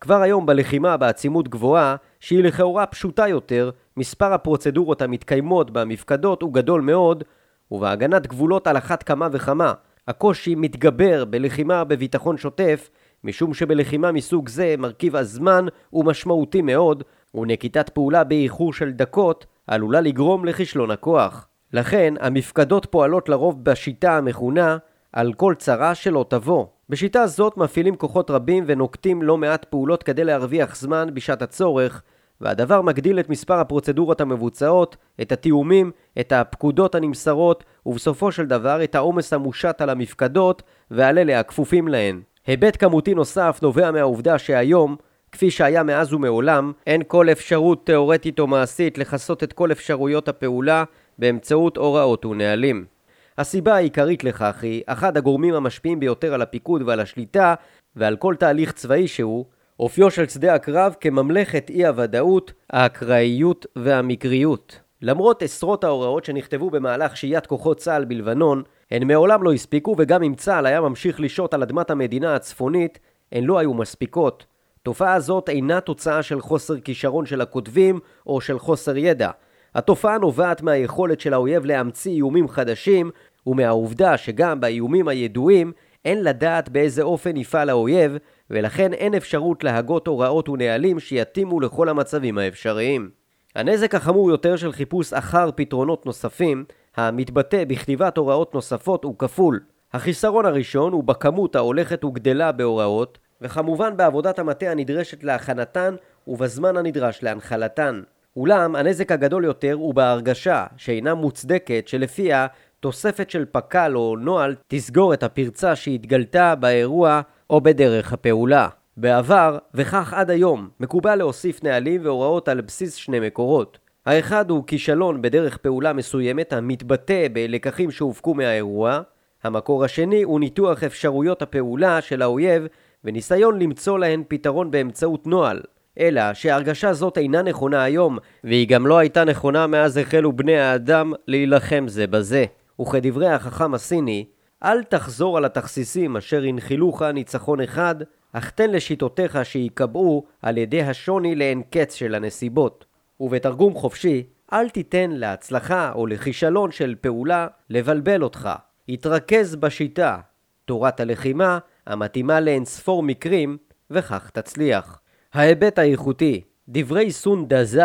כבר 0.00 0.22
היום 0.22 0.46
בלחימה 0.46 0.96
בעצימות 0.96 1.48
גבוהה, 1.48 1.96
שהיא 2.20 2.44
לכאורה 2.44 2.86
פשוטה 2.86 3.28
יותר, 3.28 3.70
מספר 3.96 4.32
הפרוצדורות 4.32 5.02
המתקיימות 5.02 5.70
במפקדות 5.70 6.42
הוא 6.42 6.54
גדול 6.54 6.80
מאוד, 6.80 7.24
ובהגנת 7.70 8.26
גבולות 8.26 8.66
על 8.66 8.76
אחת 8.76 9.02
כמה 9.02 9.28
וכמה. 9.32 9.72
הקושי 10.08 10.54
מתגבר 10.54 11.24
בלחימה 11.24 11.84
בביטחון 11.84 12.36
שוטף, 12.36 12.90
משום 13.24 13.54
שבלחימה 13.54 14.12
מסוג 14.12 14.48
זה 14.48 14.74
מרכיב 14.78 15.16
הזמן 15.16 15.66
הוא 15.90 16.04
משמעותי 16.04 16.62
מאוד, 16.62 17.02
ונקיטת 17.34 17.88
פעולה 17.88 18.24
באיחור 18.24 18.72
של 18.72 18.90
דקות 18.90 19.46
עלולה 19.66 20.00
לגרום 20.00 20.44
לכישלון 20.44 20.90
הכוח. 20.90 21.48
לכן, 21.72 22.14
המפקדות 22.20 22.86
פועלות 22.90 23.28
לרוב 23.28 23.64
בשיטה 23.64 24.16
המכונה 24.16 24.76
על 25.12 25.32
כל 25.32 25.54
צרה 25.58 25.94
שלא 25.94 26.24
תבוא. 26.28 26.66
בשיטה 26.88 27.26
זאת 27.26 27.56
מפעילים 27.56 27.96
כוחות 27.96 28.30
רבים 28.30 28.64
ונוקטים 28.66 29.22
לא 29.22 29.36
מעט 29.36 29.64
פעולות 29.64 30.02
כדי 30.02 30.24
להרוויח 30.24 30.76
זמן 30.76 31.08
בשעת 31.14 31.42
הצורך, 31.42 32.02
והדבר 32.40 32.82
מגדיל 32.82 33.20
את 33.20 33.28
מספר 33.28 33.54
הפרוצדורות 33.54 34.20
המבוצעות, 34.20 34.96
את 35.22 35.32
התיאומים, 35.32 35.90
את 36.20 36.32
הפקודות 36.32 36.94
הנמסרות, 36.94 37.64
ובסופו 37.86 38.32
של 38.32 38.46
דבר 38.46 38.84
את 38.84 38.94
העומס 38.94 39.32
המושת 39.32 39.80
על 39.80 39.90
המפקדות 39.90 40.62
ועל 40.90 41.18
אלה 41.18 41.40
הכפופים 41.40 41.88
להן. 41.88 42.20
היבט 42.46 42.76
כמותי 42.80 43.14
נוסף 43.14 43.58
נובע 43.62 43.90
מהעובדה 43.90 44.38
שהיום, 44.38 44.96
כפי 45.32 45.50
שהיה 45.50 45.82
מאז 45.82 46.12
ומעולם, 46.12 46.72
אין 46.86 47.02
כל 47.06 47.28
אפשרות 47.32 47.86
תאורטית 47.86 48.40
או 48.40 48.46
מעשית 48.46 48.98
לכסות 48.98 49.42
את 49.42 49.52
כל 49.52 49.72
אפשרויות 49.72 50.28
הפעולה 50.28 50.84
באמצעות 51.18 51.76
הוראות 51.76 52.24
ונהלים. 52.24 52.95
הסיבה 53.38 53.74
העיקרית 53.74 54.24
לכך 54.24 54.62
היא 54.62 54.82
אחד 54.86 55.16
הגורמים 55.16 55.54
המשפיעים 55.54 56.00
ביותר 56.00 56.34
על 56.34 56.42
הפיקוד 56.42 56.82
ועל 56.82 57.00
השליטה 57.00 57.54
ועל 57.96 58.16
כל 58.16 58.34
תהליך 58.38 58.72
צבאי 58.72 59.08
שהוא, 59.08 59.44
אופיו 59.80 60.10
של 60.10 60.28
שדה 60.28 60.54
הקרב 60.54 60.94
כממלכת 61.00 61.70
אי 61.70 61.86
הוודאות, 61.86 62.52
האקראיות 62.70 63.66
והמקריות. 63.76 64.80
למרות 65.02 65.42
עשרות 65.42 65.84
ההוראות 65.84 66.24
שנכתבו 66.24 66.70
במהלך 66.70 67.16
שהיית 67.16 67.46
כוחות 67.46 67.78
צה"ל 67.78 68.04
בלבנון, 68.04 68.62
הן 68.90 69.06
מעולם 69.06 69.42
לא 69.42 69.52
הספיקו 69.52 69.94
וגם 69.98 70.22
אם 70.22 70.34
צה"ל 70.34 70.66
היה 70.66 70.80
ממשיך 70.80 71.20
לשהות 71.20 71.54
על 71.54 71.62
אדמת 71.62 71.90
המדינה 71.90 72.34
הצפונית, 72.34 72.98
הן 73.32 73.44
לא 73.44 73.58
היו 73.58 73.74
מספיקות. 73.74 74.46
תופעה 74.82 75.20
זאת 75.20 75.48
אינה 75.48 75.80
תוצאה 75.80 76.22
של 76.22 76.40
חוסר 76.40 76.80
כישרון 76.80 77.26
של 77.26 77.40
הכותבים 77.40 78.00
או 78.26 78.40
של 78.40 78.58
חוסר 78.58 78.96
ידע. 78.96 79.30
התופעה 79.76 80.18
נובעת 80.18 80.62
מהיכולת 80.62 81.20
של 81.20 81.34
האויב 81.34 81.64
להמציא 81.64 82.12
איומים 82.12 82.48
חדשים 82.48 83.10
ומהעובדה 83.46 84.16
שגם 84.16 84.60
באיומים 84.60 85.08
הידועים 85.08 85.72
אין 86.04 86.24
לדעת 86.24 86.68
באיזה 86.68 87.02
אופן 87.02 87.36
יפעל 87.36 87.70
האויב 87.70 88.16
ולכן 88.50 88.92
אין 88.92 89.14
אפשרות 89.14 89.64
להגות 89.64 90.06
הוראות 90.06 90.48
ונהלים 90.48 91.00
שיתאימו 91.00 91.60
לכל 91.60 91.88
המצבים 91.88 92.38
האפשריים. 92.38 93.10
הנזק 93.54 93.94
החמור 93.94 94.30
יותר 94.30 94.56
של 94.56 94.72
חיפוש 94.72 95.12
אחר 95.12 95.50
פתרונות 95.54 96.06
נוספים, 96.06 96.64
המתבטא 96.96 97.64
בכתיבת 97.64 98.16
הוראות 98.16 98.54
נוספות, 98.54 99.04
הוא 99.04 99.18
כפול. 99.18 99.60
החיסרון 99.92 100.46
הראשון 100.46 100.92
הוא 100.92 101.04
בכמות 101.04 101.56
ההולכת 101.56 102.04
וגדלה 102.04 102.52
בהוראות, 102.52 103.18
וכמובן 103.40 103.96
בעבודת 103.96 104.38
המטה 104.38 104.70
הנדרשת 104.70 105.24
להכנתן 105.24 105.94
ובזמן 106.28 106.76
הנדרש 106.76 107.22
להנחלתן. 107.22 108.02
אולם 108.36 108.76
הנזק 108.76 109.12
הגדול 109.12 109.44
יותר 109.44 109.72
הוא 109.72 109.94
בהרגשה, 109.94 110.66
שאינה 110.76 111.14
מוצדקת, 111.14 111.88
שלפיה 111.88 112.46
תוספת 112.80 113.30
של 113.30 113.44
פק"ל 113.52 113.92
או 113.94 114.16
נוהל 114.16 114.54
תסגור 114.68 115.14
את 115.14 115.22
הפרצה 115.22 115.76
שהתגלתה 115.76 116.54
באירוע 116.54 117.20
או 117.50 117.60
בדרך 117.60 118.12
הפעולה. 118.12 118.68
בעבר, 118.96 119.58
וכך 119.74 120.14
עד 120.14 120.30
היום, 120.30 120.68
מקובל 120.80 121.14
להוסיף 121.14 121.64
נהלים 121.64 122.00
והוראות 122.04 122.48
על 122.48 122.60
בסיס 122.60 122.94
שני 122.94 123.20
מקורות. 123.20 123.78
האחד 124.06 124.50
הוא 124.50 124.64
כישלון 124.66 125.22
בדרך 125.22 125.56
פעולה 125.56 125.92
מסוימת 125.92 126.52
המתבטא 126.52 127.26
בלקחים 127.32 127.90
שהופקו 127.90 128.34
מהאירוע. 128.34 129.00
המקור 129.44 129.84
השני 129.84 130.22
הוא 130.22 130.40
ניתוח 130.40 130.84
אפשרויות 130.84 131.42
הפעולה 131.42 132.00
של 132.00 132.22
האויב 132.22 132.66
וניסיון 133.04 133.58
למצוא 133.58 133.98
להן 133.98 134.22
פתרון 134.28 134.70
באמצעות 134.70 135.26
נוהל. 135.26 135.60
אלא 136.00 136.34
שהרגשה 136.34 136.92
זאת 136.92 137.18
אינה 137.18 137.42
נכונה 137.42 137.82
היום, 137.82 138.18
והיא 138.44 138.68
גם 138.68 138.86
לא 138.86 138.98
הייתה 138.98 139.24
נכונה 139.24 139.66
מאז 139.66 139.96
החלו 139.96 140.32
בני 140.32 140.58
האדם 140.58 141.12
להילחם 141.26 141.84
זה 141.88 142.06
בזה. 142.06 142.44
וכדברי 142.80 143.28
החכם 143.28 143.74
הסיני, 143.74 144.24
אל 144.64 144.82
תחזור 144.82 145.36
על 145.36 145.44
התכסיסים 145.44 146.16
אשר 146.16 146.42
הנחילוך 146.48 147.02
ניצחון 147.02 147.60
אחד, 147.60 147.94
אך 148.32 148.50
תן 148.50 148.70
לשיטותיך 148.70 149.38
שייקבעו 149.42 150.24
על 150.42 150.58
ידי 150.58 150.82
השוני 150.82 151.34
לאין 151.34 151.62
קץ 151.70 151.94
של 151.94 152.14
הנסיבות. 152.14 152.84
ובתרגום 153.20 153.74
חופשי, 153.74 154.26
אל 154.52 154.68
תיתן 154.68 155.10
להצלחה 155.10 155.92
או 155.94 156.06
לכישלון 156.06 156.70
של 156.70 156.94
פעולה 157.00 157.46
לבלבל 157.70 158.22
אותך. 158.22 158.48
התרכז 158.88 159.56
בשיטה, 159.56 160.18
תורת 160.64 161.00
הלחימה, 161.00 161.58
המתאימה 161.86 162.40
לאין 162.40 162.64
ספור 162.64 163.02
מקרים, 163.02 163.56
וכך 163.90 164.30
תצליח. 164.30 165.00
ההיבט 165.36 165.78
האיכותי 165.78 166.40
דברי 166.68 167.12
סון 167.12 167.48
דזה 167.48 167.82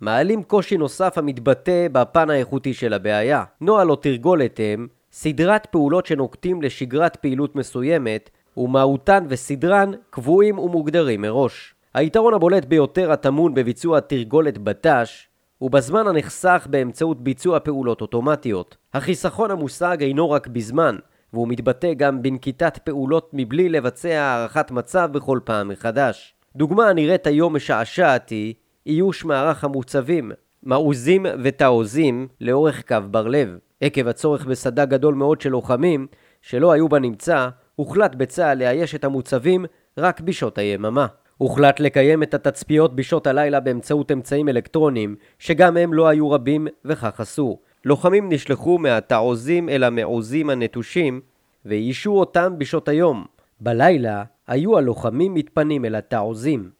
מעלים 0.00 0.42
קושי 0.42 0.76
נוסף 0.76 1.18
המתבטא 1.18 1.86
בפן 1.92 2.30
האיכותי 2.30 2.74
של 2.74 2.92
הבעיה. 2.92 3.44
נוהל 3.60 3.90
או 3.90 3.96
תרגולת 3.96 4.60
הם 4.62 4.88
סדרת 5.12 5.66
פעולות 5.66 6.06
שנוקטים 6.06 6.62
לשגרת 6.62 7.16
פעילות 7.16 7.56
מסוימת, 7.56 8.30
ומהותן 8.56 9.24
וסדרן 9.28 9.90
קבועים 10.10 10.58
ומוגדרים 10.58 11.20
מראש. 11.20 11.74
היתרון 11.94 12.34
הבולט 12.34 12.64
ביותר 12.64 13.12
הטמון 13.12 13.54
בביצוע 13.54 14.00
תרגולת 14.00 14.58
בט"ש 14.58 15.28
הוא 15.58 15.70
בזמן 15.70 16.06
הנחסך 16.06 16.66
באמצעות 16.70 17.24
ביצוע 17.24 17.60
פעולות 17.60 18.00
אוטומטיות. 18.00 18.76
החיסכון 18.94 19.50
המושג 19.50 19.96
אינו 20.00 20.30
רק 20.30 20.46
בזמן, 20.46 20.96
והוא 21.32 21.48
מתבטא 21.48 21.94
גם 21.94 22.22
בנקיטת 22.22 22.78
פעולות 22.78 23.30
מבלי 23.32 23.68
לבצע 23.68 24.22
הערכת 24.22 24.70
מצב 24.70 25.08
בכל 25.12 25.40
פעם 25.44 25.68
מחדש. 25.68 26.34
דוגמה 26.56 26.88
הנראית 26.88 27.26
היום 27.26 27.56
משעשעת 27.56 28.28
היא 28.28 28.54
איוש 28.86 29.24
מערך 29.24 29.64
המוצבים, 29.64 30.32
מעוזים 30.62 31.26
ותעוזים 31.42 32.28
לאורך 32.40 32.82
קו 32.88 32.96
בר 33.10 33.28
לב. 33.28 33.58
עקב 33.80 34.08
הצורך 34.08 34.46
בסד"כ 34.46 34.88
גדול 34.88 35.14
מאוד 35.14 35.40
של 35.40 35.50
לוחמים 35.50 36.06
שלא 36.42 36.72
היו 36.72 36.88
בנמצא, 36.88 37.48
הוחלט 37.76 38.14
בצה"ל 38.14 38.58
לאייש 38.58 38.94
את 38.94 39.04
המוצבים 39.04 39.64
רק 39.98 40.20
בשעות 40.20 40.58
היממה. 40.58 41.06
הוחלט 41.36 41.80
לקיים 41.80 42.22
את 42.22 42.34
התצפיות 42.34 42.96
בשעות 42.96 43.26
הלילה 43.26 43.60
באמצעות 43.60 44.12
אמצעים 44.12 44.48
אלקטרוניים, 44.48 45.16
שגם 45.38 45.76
הם 45.76 45.94
לא 45.94 46.08
היו 46.08 46.30
רבים 46.30 46.66
וכך 46.84 47.20
עשו. 47.20 47.58
לוחמים 47.84 48.32
נשלחו 48.32 48.78
מהתעוזים 48.78 49.68
אל 49.68 49.84
המעוזים 49.84 50.50
הנטושים, 50.50 51.20
ואיישו 51.64 52.12
אותם 52.12 52.54
בשעות 52.58 52.88
היום. 52.88 53.24
בלילה 53.60 54.24
היו 54.50 54.78
הלוחמים 54.78 55.34
מתפנים 55.34 55.84
אל 55.84 55.94
התעוזים. 55.94 56.70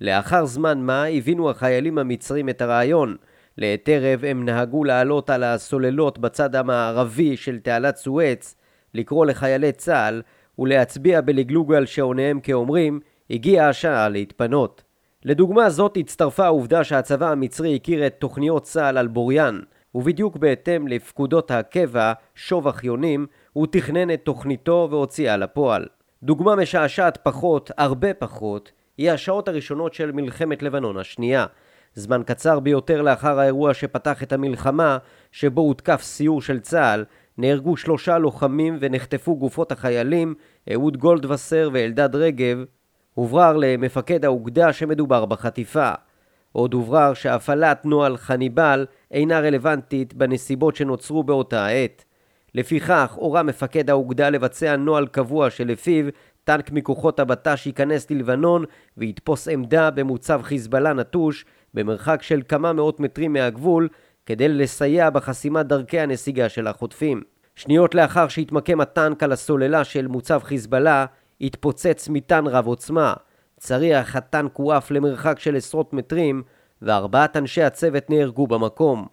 לאחר 0.00 0.46
זמן 0.46 0.78
מה 0.80 1.04
הבינו 1.04 1.50
החיילים 1.50 1.98
המצרים 1.98 2.48
את 2.48 2.62
הרעיון. 2.62 3.16
לעת 3.58 3.88
ערב 3.88 4.24
הם 4.24 4.44
נהגו 4.44 4.84
לעלות 4.84 5.30
על 5.30 5.44
הסוללות 5.44 6.18
בצד 6.18 6.56
המערבי 6.56 7.36
של 7.36 7.58
תעלת 7.58 7.96
סואץ, 7.96 8.54
לקרוא 8.94 9.26
לחיילי 9.26 9.72
צה"ל 9.72 10.22
ולהצביע 10.58 11.20
בלגלוג 11.20 11.74
על 11.74 11.86
שעוניהם 11.86 12.40
כאומרים, 12.40 13.00
הגיעה 13.30 13.68
השעה 13.68 14.08
להתפנות. 14.08 14.82
לדוגמה 15.24 15.70
זאת 15.70 15.96
הצטרפה 15.96 16.44
העובדה 16.44 16.84
שהצבא 16.84 17.30
המצרי 17.30 17.74
הכיר 17.74 18.06
את 18.06 18.14
תוכניות 18.18 18.62
צה"ל 18.62 18.98
על 18.98 19.08
בוריין, 19.08 19.60
ובדיוק 19.94 20.36
בהתאם 20.36 20.88
לפקודות 20.88 21.50
הקבע, 21.50 22.12
שוב 22.34 22.68
אחיונים, 22.68 23.26
הוא 23.52 23.66
תכנן 23.70 24.10
את 24.10 24.20
תוכניתו 24.24 24.88
והוציאה 24.90 25.36
לפועל. 25.36 25.86
דוגמה 26.22 26.56
משעשעת 26.56 27.18
פחות, 27.22 27.70
הרבה 27.76 28.14
פחות, 28.14 28.72
היא 28.98 29.10
השעות 29.10 29.48
הראשונות 29.48 29.94
של 29.94 30.12
מלחמת 30.12 30.62
לבנון 30.62 30.96
השנייה. 30.96 31.46
זמן 31.94 32.22
קצר 32.26 32.60
ביותר 32.60 33.02
לאחר 33.02 33.38
האירוע 33.38 33.74
שפתח 33.74 34.22
את 34.22 34.32
המלחמה, 34.32 34.98
שבו 35.32 35.60
הותקף 35.60 36.02
סיור 36.02 36.42
של 36.42 36.60
צה"ל, 36.60 37.04
נהרגו 37.38 37.76
שלושה 37.76 38.18
לוחמים 38.18 38.76
ונחטפו 38.80 39.36
גופות 39.36 39.72
החיילים, 39.72 40.34
אהוד 40.72 40.96
גולדווסר 40.96 41.70
ואלדד 41.72 42.16
רגב. 42.16 42.64
הוברר 43.14 43.56
למפקד 43.56 44.24
האוגדה 44.24 44.72
שמדובר 44.72 45.24
בחטיפה. 45.24 45.92
עוד 46.52 46.74
הוברר 46.74 47.14
שהפעלת 47.14 47.84
נוהל 47.84 48.16
חניבל 48.16 48.86
אינה 49.10 49.40
רלוונטית 49.40 50.14
בנסיבות 50.14 50.76
שנוצרו 50.76 51.24
באותה 51.24 51.66
העת. 51.66 52.04
לפיכך 52.54 53.12
הורה 53.16 53.42
מפקד 53.42 53.90
האוגדה 53.90 54.30
לבצע 54.30 54.76
נוהל 54.76 55.06
קבוע 55.06 55.50
שלפיו 55.50 56.04
טנק 56.44 56.70
מכוחות 56.72 57.20
הבט"ש 57.20 57.66
ייכנס 57.66 58.10
ללבנון 58.10 58.64
ויתפוס 58.96 59.48
עמדה 59.48 59.90
במוצב 59.90 60.40
חיזבאללה 60.42 60.92
נטוש 60.92 61.44
במרחק 61.74 62.22
של 62.22 62.42
כמה 62.48 62.72
מאות 62.72 63.00
מטרים 63.00 63.32
מהגבול 63.32 63.88
כדי 64.26 64.48
לסייע 64.48 65.10
בחסימת 65.10 65.66
דרכי 65.66 66.00
הנסיגה 66.00 66.48
של 66.48 66.66
החוטפים. 66.66 67.22
שניות 67.56 67.94
לאחר 67.94 68.28
שהתמקם 68.28 68.80
הטנק 68.80 69.22
על 69.22 69.32
הסוללה 69.32 69.84
של 69.84 70.06
מוצב 70.06 70.40
חיזבאללה, 70.44 71.06
התפוצץ 71.40 72.08
מטען 72.08 72.46
רב 72.46 72.66
עוצמה. 72.66 73.14
צריח 73.60 74.16
הטנק 74.16 74.56
הועף 74.56 74.90
למרחק 74.90 75.38
של 75.38 75.56
עשרות 75.56 75.92
מטרים, 75.92 76.42
וארבעת 76.82 77.36
אנשי 77.36 77.62
הצוות 77.62 78.10
נהרגו 78.10 78.46
במקום. 78.46 79.06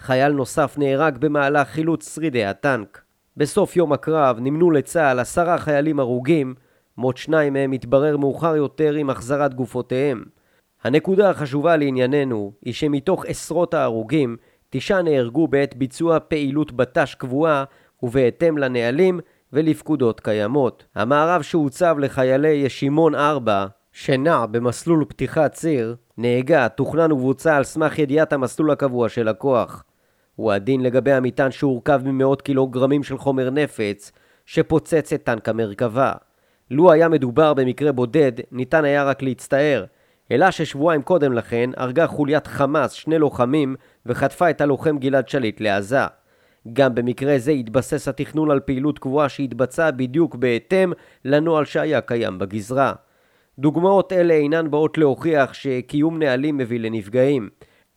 חייל 0.00 0.32
נוסף 0.32 0.74
נהרג 0.78 1.18
במהלך 1.18 1.68
חילוץ 1.68 2.14
שרידי 2.14 2.44
הטנק. 2.44 3.02
בסוף 3.36 3.76
יום 3.76 3.92
הקרב 3.92 4.38
נמנו 4.40 4.70
לצה"ל 4.70 5.18
עשרה 5.18 5.58
חיילים 5.58 6.00
הרוגים, 6.00 6.54
מות 6.96 7.16
שניים 7.16 7.52
מהם 7.52 7.72
התברר 7.72 8.16
מאוחר 8.16 8.56
יותר 8.56 8.94
עם 8.94 9.10
החזרת 9.10 9.54
גופותיהם. 9.54 10.24
הנקודה 10.84 11.30
החשובה 11.30 11.76
לענייננו 11.76 12.52
היא 12.64 12.74
שמתוך 12.74 13.24
עשרות 13.26 13.74
ההרוגים, 13.74 14.36
תשעה 14.70 15.02
נהרגו 15.02 15.48
בעת 15.48 15.76
ביצוע 15.76 16.18
פעילות 16.28 16.72
בט"ש 16.72 17.14
קבועה 17.14 17.64
ובהתאם 18.02 18.58
לנהלים 18.58 19.20
ולפקודות 19.52 20.20
קיימות. 20.20 20.84
המערב 20.94 21.42
שהוצב 21.42 21.96
לחיילי 21.98 22.48
ישימון 22.48 23.14
4, 23.14 23.66
שנע 23.92 24.46
במסלול 24.46 25.04
פתיחת 25.08 25.52
ציר, 25.52 25.96
נהגה, 26.18 26.68
תוכנן 26.68 27.12
ובוצע 27.12 27.56
על 27.56 27.64
סמך 27.64 27.98
ידיעת 27.98 28.32
המסלול 28.32 28.70
הקבוע 28.70 29.08
של 29.08 29.28
הכוח. 29.28 29.84
הוא 30.38 30.52
הדין 30.52 30.80
לגבי 30.80 31.12
המטען 31.12 31.50
שהורכב 31.50 32.00
ממאות 32.04 32.42
קילוגרמים 32.42 33.02
של 33.02 33.18
חומר 33.18 33.50
נפץ, 33.50 34.12
שפוצץ 34.46 35.12
את 35.12 35.22
טנק 35.22 35.48
המרכבה. 35.48 36.12
לו 36.70 36.92
היה 36.92 37.08
מדובר 37.08 37.54
במקרה 37.54 37.92
בודד, 37.92 38.32
ניתן 38.52 38.84
היה 38.84 39.04
רק 39.04 39.22
להצטער, 39.22 39.84
אלא 40.30 40.50
ששבועיים 40.50 41.02
קודם 41.02 41.32
לכן 41.32 41.70
הרגה 41.76 42.06
חוליית 42.06 42.46
חמאס 42.46 42.92
שני 42.92 43.18
לוחמים 43.18 43.76
וחטפה 44.06 44.50
את 44.50 44.60
הלוחם 44.60 44.98
גלעד 44.98 45.28
שליט 45.28 45.60
לעזה. 45.60 46.06
גם 46.72 46.94
במקרה 46.94 47.38
זה 47.38 47.50
התבסס 47.50 48.08
התכנון 48.08 48.50
על 48.50 48.60
פעילות 48.60 48.98
קבועה 48.98 49.28
שהתבצעה 49.28 49.90
בדיוק 49.90 50.34
בהתאם 50.34 50.92
לנוהל 51.24 51.64
שהיה 51.64 52.00
קיים 52.00 52.38
בגזרה. 52.38 52.92
דוגמאות 53.58 54.12
אלה 54.12 54.34
אינן 54.34 54.70
באות 54.70 54.98
להוכיח 54.98 55.52
שקיום 55.52 56.18
נהלים 56.18 56.56
מביא 56.56 56.80
לנפגעים. 56.80 57.48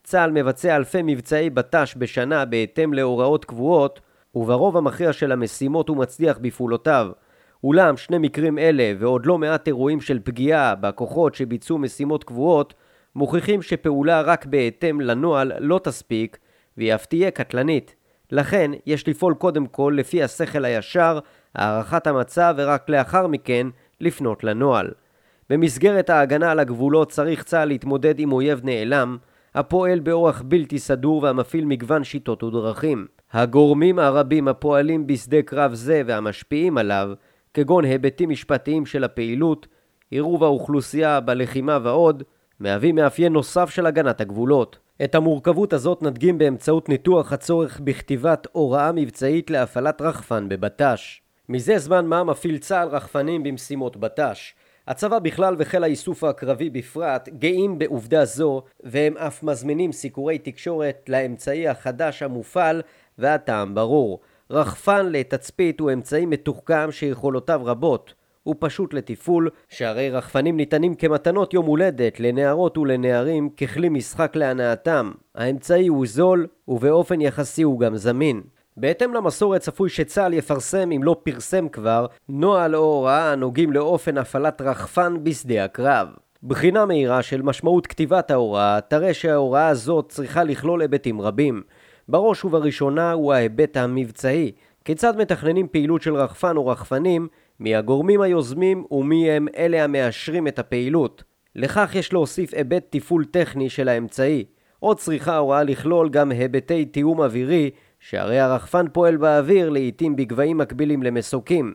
צה"ל 0.04 0.30
מבצע 0.30 0.76
אלפי 0.76 1.00
מבצעי 1.02 1.50
בט"ש 1.50 1.94
בשנה 1.98 2.44
בהתאם 2.44 2.94
להוראות 2.94 3.44
קבועות, 3.44 4.00
וברוב 4.34 4.76
המכריע 4.76 5.12
של 5.12 5.32
המשימות 5.32 5.88
הוא 5.88 5.96
מצליח 5.96 6.38
בפעולותיו. 6.38 7.10
אולם 7.64 7.96
שני 7.96 8.18
מקרים 8.18 8.58
אלה 8.58 8.92
ועוד 8.98 9.26
לא 9.26 9.38
מעט 9.38 9.66
אירועים 9.66 10.00
של 10.00 10.18
פגיעה 10.24 10.74
בכוחות 10.74 11.34
שביצעו 11.34 11.78
משימות 11.78 12.24
קבועות 12.24 12.74
מוכיחים 13.14 13.62
שפעולה 13.62 14.20
רק 14.20 14.46
בהתאם 14.46 15.00
לנוהל 15.00 15.52
לא 15.58 15.80
תספיק 15.84 16.38
והיא 16.76 16.94
אף 16.94 17.06
תהיה 17.06 17.30
קטלנית. 17.30 17.94
לכן 18.30 18.70
יש 18.86 19.08
לפעול 19.08 19.34
קודם 19.34 19.66
כל 19.66 19.94
לפי 19.96 20.22
השכל 20.22 20.64
הישר, 20.64 21.18
הערכת 21.54 22.06
המצב 22.06 22.54
ורק 22.56 22.88
לאחר 22.88 23.26
מכן 23.26 23.66
לפנות 24.00 24.44
לנוהל. 24.44 24.90
במסגרת 25.50 26.10
ההגנה 26.10 26.50
על 26.50 26.58
הגבולות 26.58 27.10
צריך 27.10 27.42
צה"ל 27.42 27.68
להתמודד 27.68 28.18
עם 28.18 28.32
אויב 28.32 28.60
נעלם, 28.64 29.16
הפועל 29.54 30.00
באורח 30.00 30.42
בלתי 30.42 30.78
סדור 30.78 31.22
והמפעיל 31.22 31.64
מגוון 31.64 32.04
שיטות 32.04 32.42
ודרכים. 32.42 33.06
הגורמים 33.32 33.98
הרבים 33.98 34.48
הפועלים 34.48 35.06
בשדה 35.06 35.42
קרב 35.42 35.74
זה 35.74 36.02
והמשפיעים 36.06 36.78
עליו 36.78 37.10
כגון 37.54 37.84
היבטים 37.84 38.28
משפטיים 38.28 38.86
של 38.86 39.04
הפעילות, 39.04 39.66
עירוב 40.10 40.44
האוכלוסייה 40.44 41.20
בלחימה 41.20 41.78
ועוד, 41.82 42.22
מהווים 42.60 42.94
מאפיין 42.94 43.32
נוסף 43.32 43.70
של 43.70 43.86
הגנת 43.86 44.20
הגבולות. 44.20 44.78
את 45.04 45.14
המורכבות 45.14 45.72
הזאת 45.72 46.02
נדגים 46.02 46.38
באמצעות 46.38 46.88
ניתוח 46.88 47.32
הצורך 47.32 47.80
בכתיבת 47.80 48.46
הוראה 48.52 48.92
מבצעית 48.92 49.50
להפעלת 49.50 50.02
רחפן 50.02 50.48
בבט"ש. 50.48 51.20
מזה 51.48 51.78
זמן 51.78 52.06
מה 52.06 52.24
מפעיל 52.24 52.58
צה"ל 52.58 52.88
רחפנים 52.88 53.42
במשימות 53.42 53.96
בט"ש. 53.96 54.54
הצבא 54.88 55.18
בכלל 55.18 55.54
וחיל 55.58 55.84
האיסוף 55.84 56.24
הקרבי 56.24 56.70
בפרט 56.70 57.28
גאים 57.28 57.78
בעובדה 57.78 58.24
זו 58.24 58.62
והם 58.84 59.16
אף 59.16 59.42
מזמינים 59.42 59.92
סיקורי 59.92 60.38
תקשורת 60.38 61.08
לאמצעי 61.08 61.68
החדש 61.68 62.22
המופעל 62.22 62.82
והטעם 63.18 63.74
ברור. 63.74 64.20
רחפן 64.50 65.06
לתצפית 65.06 65.80
הוא 65.80 65.92
אמצעי 65.92 66.26
מתוחכם 66.26 66.92
שיכולותיו 66.92 67.60
רבות. 67.64 68.14
ופשוט 68.46 68.94
לתפעול, 68.94 69.50
שהרי 69.68 70.10
רחפנים 70.10 70.56
ניתנים 70.56 70.94
כמתנות 70.94 71.54
יום 71.54 71.66
הולדת 71.66 72.20
לנערות 72.20 72.78
ולנערים 72.78 73.50
ככלי 73.50 73.88
משחק 73.88 74.36
להנאתם. 74.36 75.12
האמצעי 75.34 75.86
הוא 75.86 76.06
זול, 76.06 76.46
ובאופן 76.68 77.20
יחסי 77.20 77.62
הוא 77.62 77.80
גם 77.80 77.96
זמין. 77.96 78.42
בהתאם 78.76 79.14
למסורת 79.14 79.60
צפוי 79.60 79.90
שצה"ל 79.90 80.34
יפרסם, 80.34 80.92
אם 80.92 81.02
לא 81.02 81.16
פרסם 81.22 81.68
כבר, 81.68 82.06
נוהל 82.28 82.76
או 82.76 82.80
הוראה 82.80 83.32
הנוגעים 83.32 83.72
לאופן 83.72 84.18
הפעלת 84.18 84.60
רחפן 84.60 85.24
בשדה 85.24 85.64
הקרב. 85.64 86.08
בחינה 86.42 86.86
מהירה 86.86 87.22
של 87.22 87.42
משמעות 87.42 87.86
כתיבת 87.86 88.30
ההוראה 88.30 88.80
תראה 88.80 89.14
שההוראה 89.14 89.68
הזאת 89.68 90.08
צריכה 90.08 90.44
לכלול 90.44 90.82
היבטים 90.82 91.20
רבים. 91.20 91.62
בראש 92.08 92.44
ובראשונה 92.44 93.12
הוא 93.12 93.32
ההיבט 93.32 93.76
המבצעי, 93.76 94.52
כיצד 94.84 95.16
מתכננים 95.16 95.68
פעילות 95.68 96.02
של 96.02 96.14
רחפן 96.14 96.56
או 96.56 96.66
רחפנים, 96.66 97.28
מי 97.60 97.74
הגורמים 97.74 98.20
היוזמים 98.20 98.84
ומי 98.90 99.30
הם 99.30 99.48
אלה 99.56 99.84
המאשרים 99.84 100.48
את 100.48 100.58
הפעילות. 100.58 101.24
לכך 101.56 101.90
יש 101.94 102.12
להוסיף 102.12 102.54
היבט 102.54 102.86
תפעול 102.90 103.24
טכני 103.24 103.70
של 103.70 103.88
האמצעי. 103.88 104.44
עוד 104.80 104.98
צריכה 104.98 105.34
ההוראה 105.34 105.62
לכלול 105.62 106.08
גם 106.08 106.30
היבטי 106.30 106.84
תיאום 106.84 107.20
אווירי, 107.20 107.70
שהרי 108.04 108.40
הרחפן 108.40 108.86
פועל 108.92 109.16
באוויר 109.16 109.70
לעיתים 109.70 110.16
בגבהים 110.16 110.58
מקבילים 110.58 111.02
למסוקים. 111.02 111.74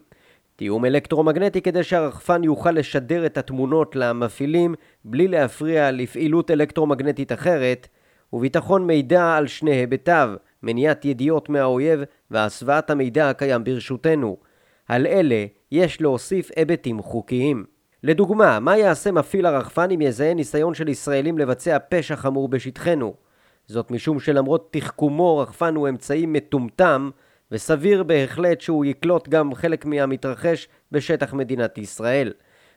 תיאום 0.56 0.86
אלקטרומגנטי 0.86 1.62
כדי 1.62 1.84
שהרחפן 1.84 2.44
יוכל 2.44 2.72
לשדר 2.72 3.26
את 3.26 3.38
התמונות 3.38 3.96
למפעילים 3.96 4.76
בלי 5.06 5.28
להפריע 5.28 5.92
לפעילות 5.92 6.52
אלקטרומגנטית 6.52 7.32
אחרת, 7.32 7.88
וביטחון 8.34 8.88
מידע 8.88 9.36
על 9.36 9.48
שני 9.48 9.72
היבטיו, 9.72 10.30
מניעת 10.64 11.06
ידיעות 11.06 11.50
מהאויב 11.50 12.04
והסוואת 12.32 12.90
המידע 12.90 13.30
הקיים 13.30 13.64
ברשותנו. 13.64 14.38
על 14.88 15.08
אלה 15.08 15.46
יש 15.72 16.02
להוסיף 16.02 16.50
היבטים 16.56 17.02
חוקיים. 17.02 17.66
לדוגמה, 18.04 18.60
מה 18.60 18.78
יעשה 18.78 19.12
מפעיל 19.12 19.46
הרחפן 19.46 19.92
אם 19.92 20.02
יזהה 20.02 20.34
ניסיון 20.34 20.74
של 20.74 20.90
ישראלים 20.90 21.38
לבצע 21.38 21.78
פשע 21.90 22.16
חמור 22.16 22.50
בשטחנו? 22.50 23.27
זאת 23.68 23.92
משום 23.92 24.20
שלמרות 24.20 24.68
תחכומו 24.72 25.38
רחפן 25.38 25.76
הוא 25.76 25.90
אמצעי 25.90 26.26
מטומטם 26.26 27.10
וסביר 27.52 28.04
בהחלט 28.04 28.62
שהוא 28.62 28.86
יקלוט 28.86 29.28
גם 29.28 29.56
חלק 29.56 29.86
מהמתרחש 29.86 30.68
בשטח 30.92 31.34
מדינת 31.34 31.78
ישראל. 31.78 32.34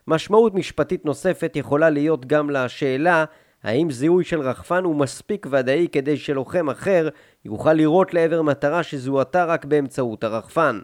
משמעות 0.07 0.55
משפטית 0.55 1.05
נוספת 1.05 1.53
יכולה 1.57 1.91
להיות 1.91 2.27
גם 2.27 2.51
לשאלה 2.51 3.25
האם 3.63 3.91
זיהוי 3.91 4.25
של 4.25 4.41
רחפן 4.41 4.85
הוא 4.85 4.97
מספיק 4.97 5.47
ודאי 5.51 5.89
כדי 5.93 6.17
שלוחם 6.17 6.71
אחר 6.71 7.09
יוכל 7.45 7.73
לירות 7.73 8.15
לעבר 8.15 8.43
מטרה 8.43 8.83
שזוהתה 8.83 9.45
רק 9.45 9.65
באמצעות 9.65 10.25
הרחפן. 10.25 10.81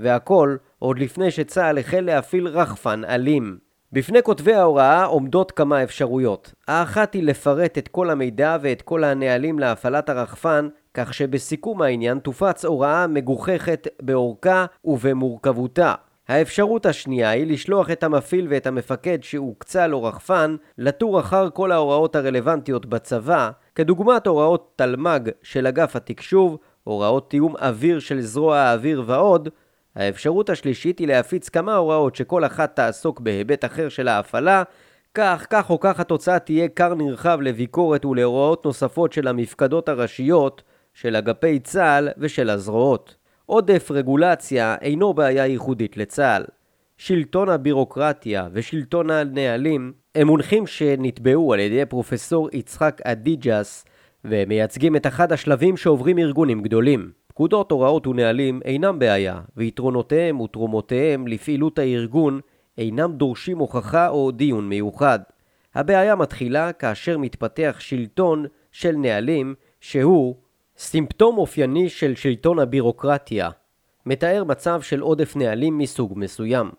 והכל 0.00 0.56
עוד 0.78 0.98
לפני 0.98 1.30
שצה"ל 1.30 1.78
החל 1.78 2.00
להפעיל 2.00 2.48
רחפן 2.48 3.04
אלים. 3.04 3.58
בפני 3.94 4.22
כותבי 4.22 4.54
ההוראה 4.54 5.04
עומדות 5.04 5.52
כמה 5.52 5.82
אפשרויות. 5.82 6.52
האחת 6.68 7.14
היא 7.14 7.22
לפרט 7.22 7.78
את 7.78 7.88
כל 7.88 8.10
המידע 8.10 8.56
ואת 8.62 8.82
כל 8.82 9.04
הנהלים 9.04 9.58
להפעלת 9.58 10.08
הרחפן, 10.08 10.68
כך 10.94 11.14
שבסיכום 11.14 11.82
העניין 11.82 12.18
תופץ 12.18 12.64
הוראה 12.64 13.06
מגוחכת 13.06 13.88
באורכה 14.02 14.66
ובמורכבותה. 14.84 15.94
האפשרות 16.28 16.86
השנייה 16.86 17.30
היא 17.30 17.46
לשלוח 17.46 17.90
את 17.90 18.02
המפעיל 18.02 18.46
ואת 18.50 18.66
המפקד 18.66 19.18
שהוקצה 19.22 19.86
לו 19.86 20.02
רחפן 20.02 20.56
לתור 20.78 21.20
אחר 21.20 21.50
כל 21.50 21.72
ההוראות 21.72 22.16
הרלוונטיות 22.16 22.86
בצבא, 22.86 23.50
כדוגמת 23.74 24.26
הוראות 24.26 24.72
תלמ"ג 24.76 25.30
של 25.42 25.66
אגף 25.66 25.96
התקשוב, 25.96 26.58
הוראות 26.84 27.30
תיאום 27.30 27.56
אוויר 27.56 27.98
של 27.98 28.20
זרוע 28.20 28.58
האוויר 28.58 29.02
ועוד, 29.06 29.48
האפשרות 29.96 30.50
השלישית 30.50 30.98
היא 30.98 31.08
להפיץ 31.08 31.48
כמה 31.48 31.74
הוראות 31.74 32.16
שכל 32.16 32.44
אחת 32.44 32.76
תעסוק 32.76 33.20
בהיבט 33.20 33.64
אחר 33.64 33.88
של 33.88 34.08
ההפעלה, 34.08 34.62
כך, 35.14 35.46
כך 35.50 35.70
או 35.70 35.80
כך 35.80 36.00
התוצאה 36.00 36.38
תהיה 36.38 36.68
כר 36.68 36.94
נרחב 36.94 37.38
לביקורת 37.40 38.04
ולהוראות 38.04 38.64
נוספות 38.64 39.12
של 39.12 39.28
המפקדות 39.28 39.88
הראשיות, 39.88 40.62
של 40.94 41.16
אגפי 41.16 41.58
צה"ל 41.58 42.08
ושל 42.18 42.50
הזרועות. 42.50 43.16
עודף 43.46 43.90
רגולציה 43.90 44.76
אינו 44.80 45.14
בעיה 45.14 45.46
ייחודית 45.46 45.96
לצה"ל. 45.96 46.44
שלטון 46.98 47.48
הבירוקרטיה 47.48 48.48
ושלטון 48.52 49.10
הנהלים 49.10 49.92
הם 50.14 50.26
מונחים 50.26 50.66
שנתבעו 50.66 51.52
על 51.52 51.60
ידי 51.60 51.86
פרופסור 51.86 52.48
יצחק 52.52 53.00
אדיג'ס 53.04 53.84
ומייצגים 54.24 54.96
את 54.96 55.06
אחד 55.06 55.32
השלבים 55.32 55.76
שעוברים 55.76 56.18
ארגונים 56.18 56.62
גדולים. 56.62 57.23
פקודות, 57.34 57.70
הוראות 57.70 58.06
ונהלים 58.06 58.60
אינם 58.64 58.98
בעיה, 58.98 59.40
ויתרונותיהם 59.56 60.40
ותרומותיהם 60.40 61.26
לפעילות 61.26 61.78
הארגון 61.78 62.40
אינם 62.78 63.12
דורשים 63.12 63.58
הוכחה 63.58 64.08
או 64.08 64.30
דיון 64.30 64.68
מיוחד. 64.68 65.18
הבעיה 65.74 66.16
מתחילה 66.16 66.72
כאשר 66.72 67.18
מתפתח 67.18 67.76
שלטון 67.78 68.46
של 68.72 68.92
נהלים 68.96 69.54
שהוא 69.80 70.34
סימפטום 70.78 71.38
אופייני 71.38 71.88
של 71.88 72.14
שלטון 72.14 72.58
הבירוקרטיה. 72.58 73.50
מתאר 74.06 74.44
מצב 74.44 74.80
של 74.82 75.00
עודף 75.00 75.36
נהלים 75.36 75.78
מסוג 75.78 76.12
מסוים. 76.16 76.70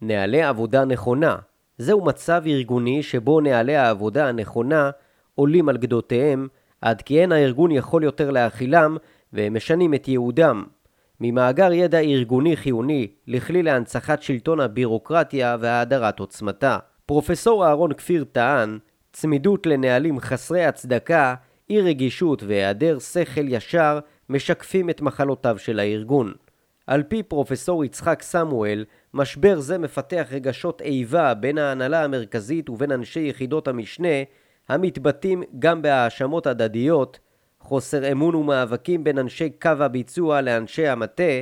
נהלי 0.00 0.42
עבודה 0.42 0.84
נכונה 0.84 1.36
זהו 1.78 2.04
מצב 2.04 2.42
ארגוני 2.46 3.02
שבו 3.02 3.40
נהלי 3.40 3.76
העבודה 3.76 4.28
הנכונה 4.28 4.90
עולים 5.34 5.68
על 5.68 5.76
גדותיהם 5.76 6.48
עד 6.80 7.02
כי 7.02 7.20
אין 7.20 7.32
הארגון 7.32 7.70
יכול 7.70 8.04
יותר 8.04 8.30
להכילם 8.30 8.96
והם 9.32 9.54
משנים 9.56 9.94
את 9.94 10.08
ייעודם 10.08 10.64
ממאגר 11.20 11.72
ידע 11.72 11.98
ארגוני 11.98 12.56
חיוני 12.56 13.08
לכלי 13.26 13.62
להנצחת 13.62 14.22
שלטון 14.22 14.60
הבירוקרטיה 14.60 15.56
והאדרת 15.60 16.18
עוצמתה. 16.18 16.78
פרופסור 17.06 17.66
אהרון 17.66 17.92
כפיר 17.92 18.24
טען, 18.24 18.78
צמידות 19.12 19.66
לנהלים 19.66 20.20
חסרי 20.20 20.64
הצדקה, 20.64 21.34
אי 21.70 21.80
רגישות 21.80 22.42
והיעדר 22.42 22.98
שכל 22.98 23.48
ישר 23.48 23.98
משקפים 24.28 24.90
את 24.90 25.00
מחלותיו 25.00 25.58
של 25.58 25.78
הארגון. 25.78 26.32
על 26.86 27.02
פי 27.02 27.22
פרופסור 27.22 27.84
יצחק 27.84 28.22
סמואל, 28.22 28.84
משבר 29.14 29.60
זה 29.60 29.78
מפתח 29.78 30.26
רגשות 30.30 30.82
איבה 30.82 31.34
בין 31.34 31.58
ההנהלה 31.58 32.04
המרכזית 32.04 32.70
ובין 32.70 32.92
אנשי 32.92 33.20
יחידות 33.20 33.68
המשנה, 33.68 34.22
המתבטאים 34.68 35.42
גם 35.58 35.82
בהאשמות 35.82 36.46
הדדיות 36.46 37.18
חוסר 37.62 38.12
אמון 38.12 38.34
ומאבקים 38.34 39.04
בין 39.04 39.18
אנשי 39.18 39.50
קו 39.50 39.68
הביצוע 39.68 40.40
לאנשי 40.40 40.86
המטה, 40.86 41.32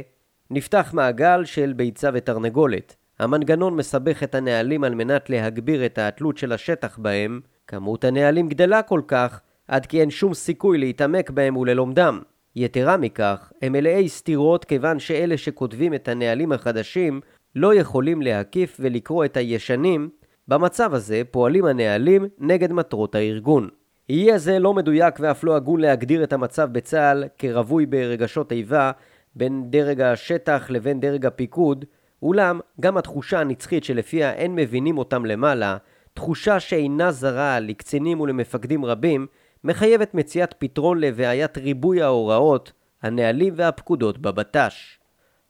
נפתח 0.50 0.90
מעגל 0.94 1.44
של 1.44 1.72
ביצה 1.72 2.10
ותרנגולת. 2.14 2.96
המנגנון 3.18 3.76
מסבך 3.76 4.22
את 4.22 4.34
הנהלים 4.34 4.84
על 4.84 4.94
מנת 4.94 5.30
להגביר 5.30 5.86
את 5.86 5.98
התלות 5.98 6.38
של 6.38 6.52
השטח 6.52 6.98
בהם, 6.98 7.40
כמות 7.66 8.04
הנהלים 8.04 8.48
גדלה 8.48 8.82
כל 8.82 9.00
כך, 9.08 9.40
עד 9.68 9.86
כי 9.86 10.00
אין 10.00 10.10
שום 10.10 10.34
סיכוי 10.34 10.78
להתעמק 10.78 11.30
בהם 11.30 11.56
וללומדם. 11.56 12.20
יתרה 12.56 12.96
מכך, 12.96 13.52
הם 13.62 13.72
מלאי 13.72 14.08
סתירות 14.08 14.64
כיוון 14.64 14.98
שאלה 14.98 15.36
שכותבים 15.36 15.94
את 15.94 16.08
הנהלים 16.08 16.52
החדשים 16.52 17.20
לא 17.56 17.74
יכולים 17.74 18.22
להקיף 18.22 18.76
ולקרוא 18.80 19.24
את 19.24 19.36
הישנים, 19.36 20.08
במצב 20.48 20.94
הזה 20.94 21.22
פועלים 21.30 21.64
הנהלים 21.64 22.28
נגד 22.38 22.72
מטרות 22.72 23.14
הארגון. 23.14 23.68
יהיה 24.10 24.38
זה 24.38 24.58
לא 24.58 24.74
מדויק 24.74 25.14
ואף 25.20 25.44
לא 25.44 25.56
הגון 25.56 25.80
להגדיר 25.80 26.24
את 26.24 26.32
המצב 26.32 26.68
בצה"ל 26.72 27.24
כרווי 27.38 27.86
ברגשות 27.86 28.52
איבה 28.52 28.90
בין 29.34 29.70
דרג 29.70 30.00
השטח 30.00 30.70
לבין 30.70 31.00
דרג 31.00 31.26
הפיקוד, 31.26 31.84
אולם 32.22 32.60
גם 32.80 32.96
התחושה 32.96 33.40
הנצחית 33.40 33.84
שלפיה 33.84 34.32
אין 34.32 34.54
מבינים 34.54 34.98
אותם 34.98 35.26
למעלה, 35.26 35.76
תחושה 36.14 36.60
שאינה 36.60 37.12
זרה 37.12 37.60
לקצינים 37.60 38.20
ולמפקדים 38.20 38.84
רבים, 38.84 39.26
מחייבת 39.64 40.14
מציאת 40.14 40.54
פתרון 40.58 40.98
לבעיית 40.98 41.58
ריבוי 41.58 42.02
ההוראות, 42.02 42.72
הנהלים 43.02 43.54
והפקודות 43.56 44.18
בבט"ש. 44.18 44.98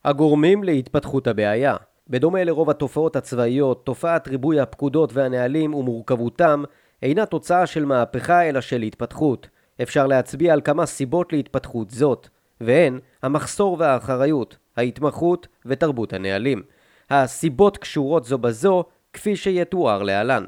הגורמים 0.04 0.64
להתפתחות 0.64 1.26
הבעיה 1.26 1.76
בדומה 2.08 2.44
לרוב 2.44 2.70
התופעות 2.70 3.16
הצבאיות, 3.16 3.86
תופעת 3.86 4.28
ריבוי 4.28 4.60
הפקודות 4.60 5.10
והנהלים 5.12 5.74
ומורכבותם 5.74 6.62
אינה 7.02 7.26
תוצאה 7.26 7.66
של 7.66 7.84
מהפכה 7.84 8.48
אלא 8.48 8.60
של 8.60 8.82
התפתחות. 8.82 9.48
אפשר 9.82 10.06
להצביע 10.06 10.52
על 10.52 10.60
כמה 10.60 10.86
סיבות 10.86 11.32
להתפתחות 11.32 11.90
זאת, 11.90 12.28
והן 12.60 12.98
המחסור 13.22 13.76
והאחריות, 13.78 14.56
ההתמחות 14.76 15.48
ותרבות 15.66 16.12
הנהלים. 16.12 16.62
הסיבות 17.10 17.76
קשורות 17.76 18.24
זו 18.24 18.38
בזו, 18.38 18.84
כפי 19.12 19.36
שיתואר 19.36 20.02
להלן. 20.02 20.44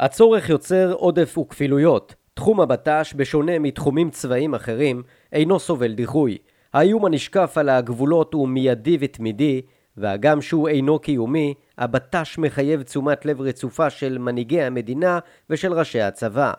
הצורך 0.00 0.48
יוצר 0.48 0.92
עודף 0.92 1.38
וכפילויות. 1.38 2.14
תחום 2.34 2.60
הבט"ש, 2.60 3.14
בשונה 3.16 3.58
מתחומים 3.58 4.10
צבאיים 4.10 4.54
אחרים, 4.54 5.02
אינו 5.32 5.58
סובל 5.58 5.92
דיחוי. 5.92 6.38
האיום 6.72 7.04
הנשקף 7.04 7.58
על 7.58 7.68
הגבולות 7.68 8.34
הוא 8.34 8.48
מיידי 8.48 8.96
ותמידי, 9.00 9.62
והגם 9.96 10.42
שהוא 10.42 10.68
אינו 10.68 10.98
קיומי, 10.98 11.54
הבט"ש 11.78 12.38
מחייב 12.38 12.82
תשומת 12.82 13.26
לב 13.26 13.40
רצופה 13.40 13.90
של 13.90 14.18
מנהיגי 14.18 14.62
המדינה 14.62 15.18
ושל 15.50 15.72
ראשי 15.72 16.00
הצבא. 16.00 16.52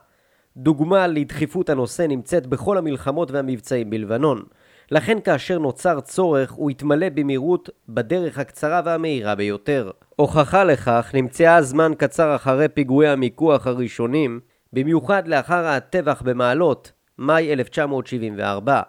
דוגמה 0.57 1.07
לדחיפות 1.07 1.69
הנושא 1.69 2.01
נמצאת 2.01 2.47
בכל 2.47 2.77
המלחמות 2.77 3.31
והמבצעים 3.31 3.89
בלבנון. 3.89 4.43
לכן 4.91 5.19
כאשר 5.21 5.59
נוצר 5.59 5.99
צורך 5.99 6.51
הוא 6.51 6.71
יתמלא 6.71 7.09
במהירות 7.09 7.69
בדרך 7.89 8.39
הקצרה 8.39 8.81
והמהירה 8.85 9.35
ביותר. 9.35 9.91
הוכחה 10.15 10.63
לכך 10.63 11.11
נמצאה 11.13 11.61
זמן 11.61 11.91
קצר 11.97 12.35
אחרי 12.35 12.67
פיגועי 12.69 13.07
המיקוח 13.09 13.67
הראשונים, 13.67 14.39
במיוחד 14.73 15.27
לאחר 15.27 15.65
הטבח 15.65 16.21
במעלות, 16.21 16.91
מאי 17.19 17.53
1974. 17.53 18.81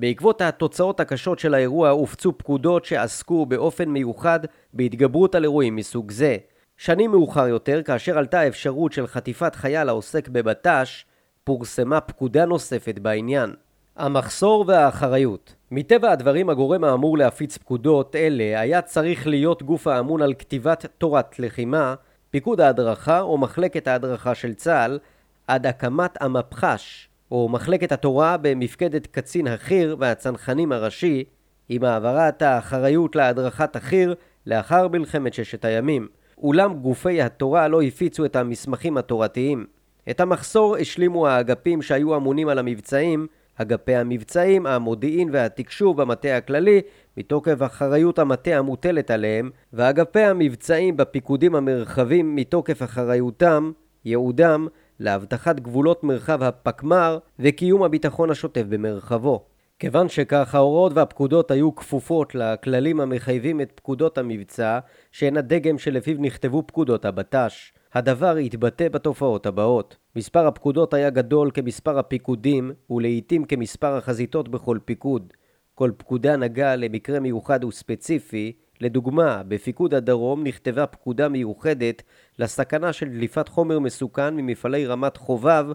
בעקבות 0.00 0.40
התוצאות 0.40 1.00
הקשות 1.00 1.38
של 1.38 1.54
האירוע 1.54 1.90
הופצו 1.90 2.38
פקודות 2.38 2.84
שעסקו 2.84 3.46
באופן 3.46 3.88
מיוחד 3.88 4.40
בהתגברות 4.72 5.34
על 5.34 5.44
אירועים 5.44 5.76
מסוג 5.76 6.10
זה. 6.10 6.36
שנים 6.76 7.10
מאוחר 7.10 7.48
יותר, 7.48 7.82
כאשר 7.82 8.18
עלתה 8.18 8.40
האפשרות 8.40 8.92
של 8.92 9.06
חטיפת 9.06 9.54
חייל 9.54 9.88
העוסק 9.88 10.28
בבט"ש, 10.28 11.04
פורסמה 11.44 12.00
פקודה 12.00 12.44
נוספת 12.44 12.98
בעניין. 12.98 13.54
המחסור 13.96 14.64
והאחריות 14.68 15.54
מטבע 15.70 16.12
הדברים 16.12 16.50
הגורם 16.50 16.84
האמור 16.84 17.18
להפיץ 17.18 17.56
פקודות 17.56 18.16
אלה 18.16 18.60
היה 18.60 18.82
צריך 18.82 19.26
להיות 19.26 19.62
גוף 19.62 19.86
האמון 19.86 20.22
על 20.22 20.34
כתיבת 20.38 20.86
תורת 20.98 21.38
לחימה, 21.38 21.94
פיקוד 22.30 22.60
ההדרכה 22.60 23.20
או 23.20 23.38
מחלקת 23.38 23.88
ההדרכה 23.88 24.34
של 24.34 24.54
צה"ל, 24.54 24.98
עד 25.46 25.66
הקמת 25.66 26.22
המפח"ש, 26.22 27.07
או 27.32 27.48
מחלקת 27.48 27.92
התורה 27.92 28.36
במפקדת 28.36 29.06
קצין 29.06 29.46
החי"ר 29.46 29.96
והצנחנים 29.98 30.72
הראשי, 30.72 31.24
עם 31.68 31.84
העברת 31.84 32.42
האחריות 32.42 33.16
להדרכת 33.16 33.76
החי"ר 33.76 34.14
לאחר 34.46 34.88
מלחמת 34.88 35.34
ששת 35.34 35.64
הימים. 35.64 36.08
אולם 36.38 36.74
גופי 36.74 37.22
התורה 37.22 37.68
לא 37.68 37.82
הפיצו 37.82 38.24
את 38.24 38.36
המסמכים 38.36 38.96
התורתיים. 38.96 39.66
את 40.10 40.20
המחסור 40.20 40.76
השלימו 40.76 41.26
האגפים 41.26 41.82
שהיו 41.82 42.16
אמונים 42.16 42.48
על 42.48 42.58
המבצעים, 42.58 43.26
אגפי 43.54 43.94
המבצעים, 43.94 44.66
המודיעין 44.66 45.28
והתקשוב 45.32 46.02
במטה 46.02 46.36
הכללי, 46.36 46.80
מתוקף 47.16 47.62
אחריות 47.62 48.18
המטה 48.18 48.50
המוטלת 48.50 49.10
עליהם, 49.10 49.50
ואגפי 49.72 50.20
המבצעים 50.20 50.96
בפיקודים 50.96 51.54
המרחבים 51.54 52.36
מתוקף 52.36 52.82
אחריותם, 52.82 53.72
ייעודם, 54.04 54.66
לאבטחת 55.00 55.60
גבולות 55.60 56.04
מרחב 56.04 56.42
הפקמ"ר 56.42 57.18
וקיום 57.38 57.82
הביטחון 57.82 58.30
השוטף 58.30 58.62
במרחבו. 58.68 59.44
כיוון 59.78 60.08
שכך 60.08 60.54
ההוראות 60.54 60.92
והפקודות 60.94 61.50
היו 61.50 61.74
כפופות 61.74 62.34
לכללים 62.34 63.00
המחייבים 63.00 63.60
את 63.60 63.72
פקודות 63.74 64.18
המבצע, 64.18 64.78
שהן 65.12 65.36
הדגם 65.36 65.78
שלפיו 65.78 66.16
נכתבו 66.18 66.62
פקודות 66.66 67.04
הבט"ש. 67.04 67.72
הדבר 67.94 68.36
התבטא 68.36 68.88
בתופעות 68.88 69.46
הבאות. 69.46 69.96
מספר 70.16 70.46
הפקודות 70.46 70.94
היה 70.94 71.10
גדול 71.10 71.50
כמספר 71.54 71.98
הפיקודים, 71.98 72.72
ולעיתים 72.90 73.44
כמספר 73.44 73.96
החזיתות 73.96 74.48
בכל 74.48 74.78
פיקוד. 74.84 75.32
כל 75.74 75.90
פקודה 75.96 76.36
נגעה 76.36 76.76
למקרה 76.76 77.20
מיוחד 77.20 77.64
וספציפי, 77.64 78.52
לדוגמה, 78.80 79.42
בפיקוד 79.48 79.94
הדרום 79.94 80.44
נכתבה 80.44 80.86
פקודה 80.86 81.28
מיוחדת 81.28 82.02
לסכנה 82.38 82.92
של 82.92 83.08
דליפת 83.08 83.48
חומר 83.48 83.78
מסוכן 83.78 84.36
ממפעלי 84.36 84.86
רמת 84.86 85.16
חובב 85.16 85.66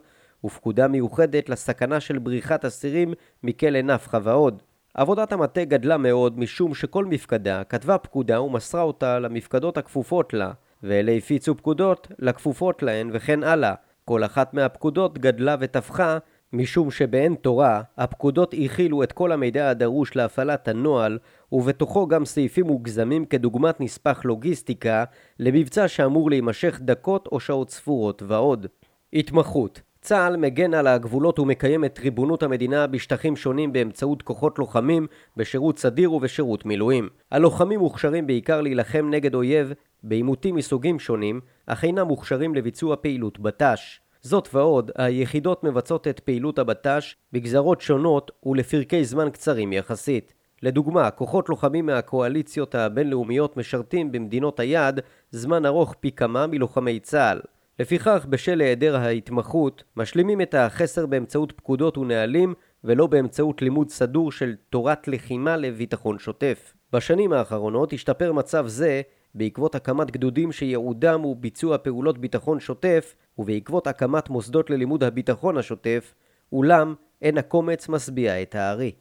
ופקודה 0.46 0.88
מיוחדת 0.88 1.50
לסכנה 1.50 2.00
של 2.00 2.20
בריחת 2.20 2.66
אסירים 2.66 3.13
מכלא 3.44 3.82
נפחא 3.82 4.20
ועוד. 4.24 4.62
עבודת 4.94 5.32
המטה 5.32 5.66
גדלה 5.66 5.98
מאוד 5.98 6.39
משום 6.39 6.74
שכל 6.74 7.06
מפקדה 7.06 7.63
כתבה 7.63 7.98
פקודה 7.98 8.42
ומסרה 8.42 8.82
אותה 8.82 9.20
למפקדות 9.20 9.78
הכפופות 9.78 10.34
לה, 10.34 10.52
ואלה 10.84 11.12
הפיצו 11.12 11.58
פקודות 11.58 12.08
לכפופות 12.20 12.84
להן 12.84 13.10
וכן 13.13 13.44
הלאה. 13.44 13.74
כל 14.06 14.24
אחת 14.24 14.54
מהפקודות 14.54 15.18
גדלה 15.18 15.56
ותפחה 15.60 16.18
משום 16.54 16.92
שבאין 16.92 17.36
תורה, 17.36 17.82
הפקודות 17.98 18.56
הכילו 18.66 19.04
את 19.04 19.12
כל 19.12 19.32
המידע 19.32 19.70
הדרוש 19.70 20.16
להפעלת 20.16 20.68
הנוהל, 20.68 21.20
ובתוכו 21.52 22.08
גם 22.08 22.26
סעיפים 22.26 22.66
מוגזמים 22.66 23.26
כדוגמת 23.26 23.82
נספח 23.82 24.26
לוגיסטיקה, 24.26 25.04
למבצע 25.39 25.88
שאמור 25.88 26.30
להימשך 26.30 26.80
דקות 26.82 27.28
או 27.32 27.39
שעות 27.39 27.70
ספורות 27.70 28.24
ועוד. 28.28 28.68
התמחות 29.13 29.82
צה"ל 30.02 30.38
מגן 30.38 30.74
על 30.74 30.88
הגבולות 30.88 31.39
ומקיים 31.39 31.86
את 31.86 32.00
ריבונות 32.00 32.44
המדינה 32.44 32.88
בשטחים 32.88 33.36
שונים 33.36 33.74
באמצעות 33.74 34.22
כוחות 34.22 34.60
לוחמים 34.60 35.08
בשירות 35.38 35.80
סדיר 35.80 36.13
ובשירות 36.13 36.66
מילואים. 36.66 37.10
הלוחמים 37.32 37.80
מוכשרים 37.80 38.28
בעיקר 38.28 38.62
להילחם 38.62 39.10
נגד 39.10 39.36
אויב 39.36 39.74
בעימותים 40.04 40.56
מסוגים 40.56 41.00
שונים, 41.00 41.42
אך 41.66 41.84
אינם 41.84 42.08
מוכשרים 42.08 42.56
לביצוע 42.56 42.96
פעילות 42.96 43.39
בט"ש. 43.39 44.03
זאת 44.26 44.50
ועוד, 44.54 44.92
היחידות 44.96 45.64
מבצעות 45.64 46.08
את 46.08 46.20
פעילות 46.20 46.60
הבט"ש 46.60 47.16
בגזרות 47.34 47.82
שונות 47.82 48.32
ולפרקי 48.46 49.06
זמן 49.06 49.30
קצרים 49.30 49.74
יחסית. 49.74 50.34
לדוגמה, 50.62 51.12
כוחות 51.12 51.50
לוחמים 51.50 51.86
מהקואליציות 51.86 52.76
הבינלאומיות 52.76 53.58
משרתים 53.58 54.12
במדינות 54.12 54.60
היעד 54.60 55.00
זמן 55.32 55.66
ארוך 55.66 55.96
פי 56.00 56.12
כמה 56.12 56.48
מלוחמי 56.48 57.00
צה"ל. 57.00 57.42
לפיכך, 57.80 58.26
בשל 58.30 58.62
היעדר 58.62 58.96
ההתמחות, 58.98 59.84
משלימים 59.98 60.42
את 60.42 60.54
החסר 60.54 61.06
באמצעות 61.06 61.52
פקודות 61.52 61.98
ונהלים 61.98 62.54
ולא 62.84 63.08
באמצעות 63.08 63.62
לימוד 63.62 63.90
סדור 63.90 64.32
של 64.32 64.56
תורת 64.70 65.08
לחימה 65.08 65.58
לביטחון 65.58 66.20
שוטף. 66.20 66.74
בשנים 66.94 67.34
האחרונות 67.34 67.94
השתפר 67.94 68.34
מצב 68.34 68.68
זה 68.68 69.02
בעקבות 69.36 69.76
הקמת 69.76 70.12
גדודים 70.12 70.52
שייעודם 70.52 71.22
הוא 71.22 71.36
ביצוע 71.36 71.78
פעולות 71.78 72.17
ביטחון 72.17 72.60
שוטף 72.60 73.15
ובעקבות 73.38 73.88
הקמת 73.88 74.30
מוסדות 74.30 74.69
ללימוד 74.69 75.04
הביטחון 75.04 75.58
השוטף, 75.58 76.13
אולם 76.52 76.93
אין 77.22 77.38
הקומץ 77.38 77.89
משביע 77.89 78.41
את 78.41 78.56
הארי. 78.56 78.91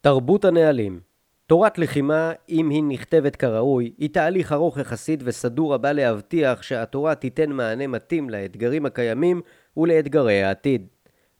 תרבות 0.00 0.44
הנהלים 0.44 1.00
תורת 1.46 1.78
לחימה, 1.78 2.32
אם 2.48 2.70
היא 2.70 2.82
נכתבת 2.88 3.36
כראוי, 3.36 3.92
היא 3.98 4.10
תהליך 4.10 4.52
ארוך 4.52 4.78
יחסית 4.78 5.20
וסדור 5.24 5.74
הבא 5.74 5.92
להבטיח 5.92 6.62
שהתורה 6.62 7.14
תיתן 7.14 7.50
מענה 7.50 7.86
מתאים 7.86 8.30
לאתגרים 8.30 8.86
הקיימים 8.86 9.40
ולאתגרי 9.76 10.42
העתיד. 10.42 10.86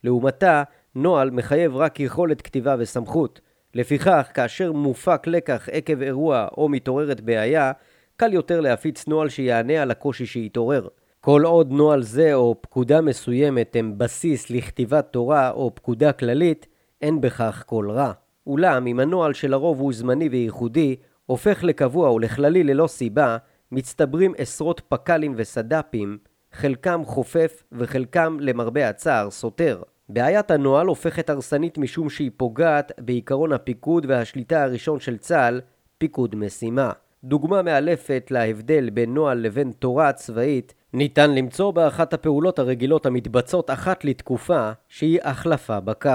לעומתה, 0.03 0.63
נוהל 0.95 1.29
מחייב 1.29 1.75
רק 1.75 1.99
יכולת 1.99 2.41
כתיבה 2.41 2.75
וסמכות. 2.79 3.41
לפיכך, 3.73 4.29
כאשר 4.33 4.71
מופק 4.71 5.27
לקח 5.27 5.69
עקב 5.71 6.01
אירוע 6.01 6.47
או 6.57 6.69
מתעוררת 6.69 7.21
בעיה, 7.21 7.71
קל 8.17 8.33
יותר 8.33 8.61
להפיץ 8.61 9.07
נוהל 9.07 9.29
שיענה 9.29 9.81
על 9.81 9.91
הקושי 9.91 10.25
שהתעורר. 10.25 10.87
כל 11.21 11.43
עוד 11.45 11.71
נוהל 11.71 12.01
זה 12.01 12.33
או 12.33 12.55
פקודה 12.61 13.01
מסוימת 13.01 13.75
הם 13.75 13.97
בסיס 13.97 14.49
לכתיבת 14.49 15.07
תורה 15.11 15.51
או 15.51 15.75
פקודה 15.75 16.11
כללית, 16.11 16.67
אין 17.01 17.21
בכך 17.21 17.63
כל 17.65 17.91
רע. 17.91 18.11
אולם 18.47 18.87
אם 18.87 18.99
הנוהל 18.99 19.33
שלרוב 19.33 19.79
הוא 19.79 19.93
זמני 19.93 20.29
וייחודי, 20.29 20.95
הופך 21.25 21.63
לקבוע 21.63 22.11
ולכללי 22.11 22.63
ללא 22.63 22.87
סיבה, 22.87 23.37
מצטברים 23.71 24.33
עשרות 24.37 24.81
פק"לים 24.89 25.33
וסד"פים, 25.37 26.17
חלקם 26.51 27.01
חופף 27.05 27.63
וחלקם 27.71 28.37
למרבה 28.39 28.89
הצער 28.89 29.31
סותר. 29.31 29.81
בעיית 30.09 30.51
הנוהל 30.51 30.87
הופכת 30.87 31.29
הרסנית 31.29 31.77
משום 31.77 32.09
שהיא 32.09 32.31
פוגעת 32.37 32.91
בעיקרון 32.99 33.53
הפיקוד 33.53 34.05
והשליטה 34.09 34.63
הראשון 34.63 34.99
של 34.99 35.17
צה"ל, 35.17 35.61
פיקוד 35.97 36.35
משימה. 36.35 36.91
דוגמה 37.27 37.61
מאלפת 37.61 38.27
להבדל 38.31 38.89
בין 38.89 39.13
נוהל 39.13 39.37
לבין 39.37 39.71
תורה 39.79 40.13
צבאית 40.13 40.73
ניתן 40.93 41.35
למצוא 41.35 41.71
באחת 41.71 42.13
הפעולות 42.13 42.59
הרגילות 42.59 43.05
המתבצעות 43.05 43.69
אחת 43.69 44.05
לתקופה 44.05 44.71
שהיא 44.87 45.19
החלפה 45.23 45.79
בקו. 45.79 46.09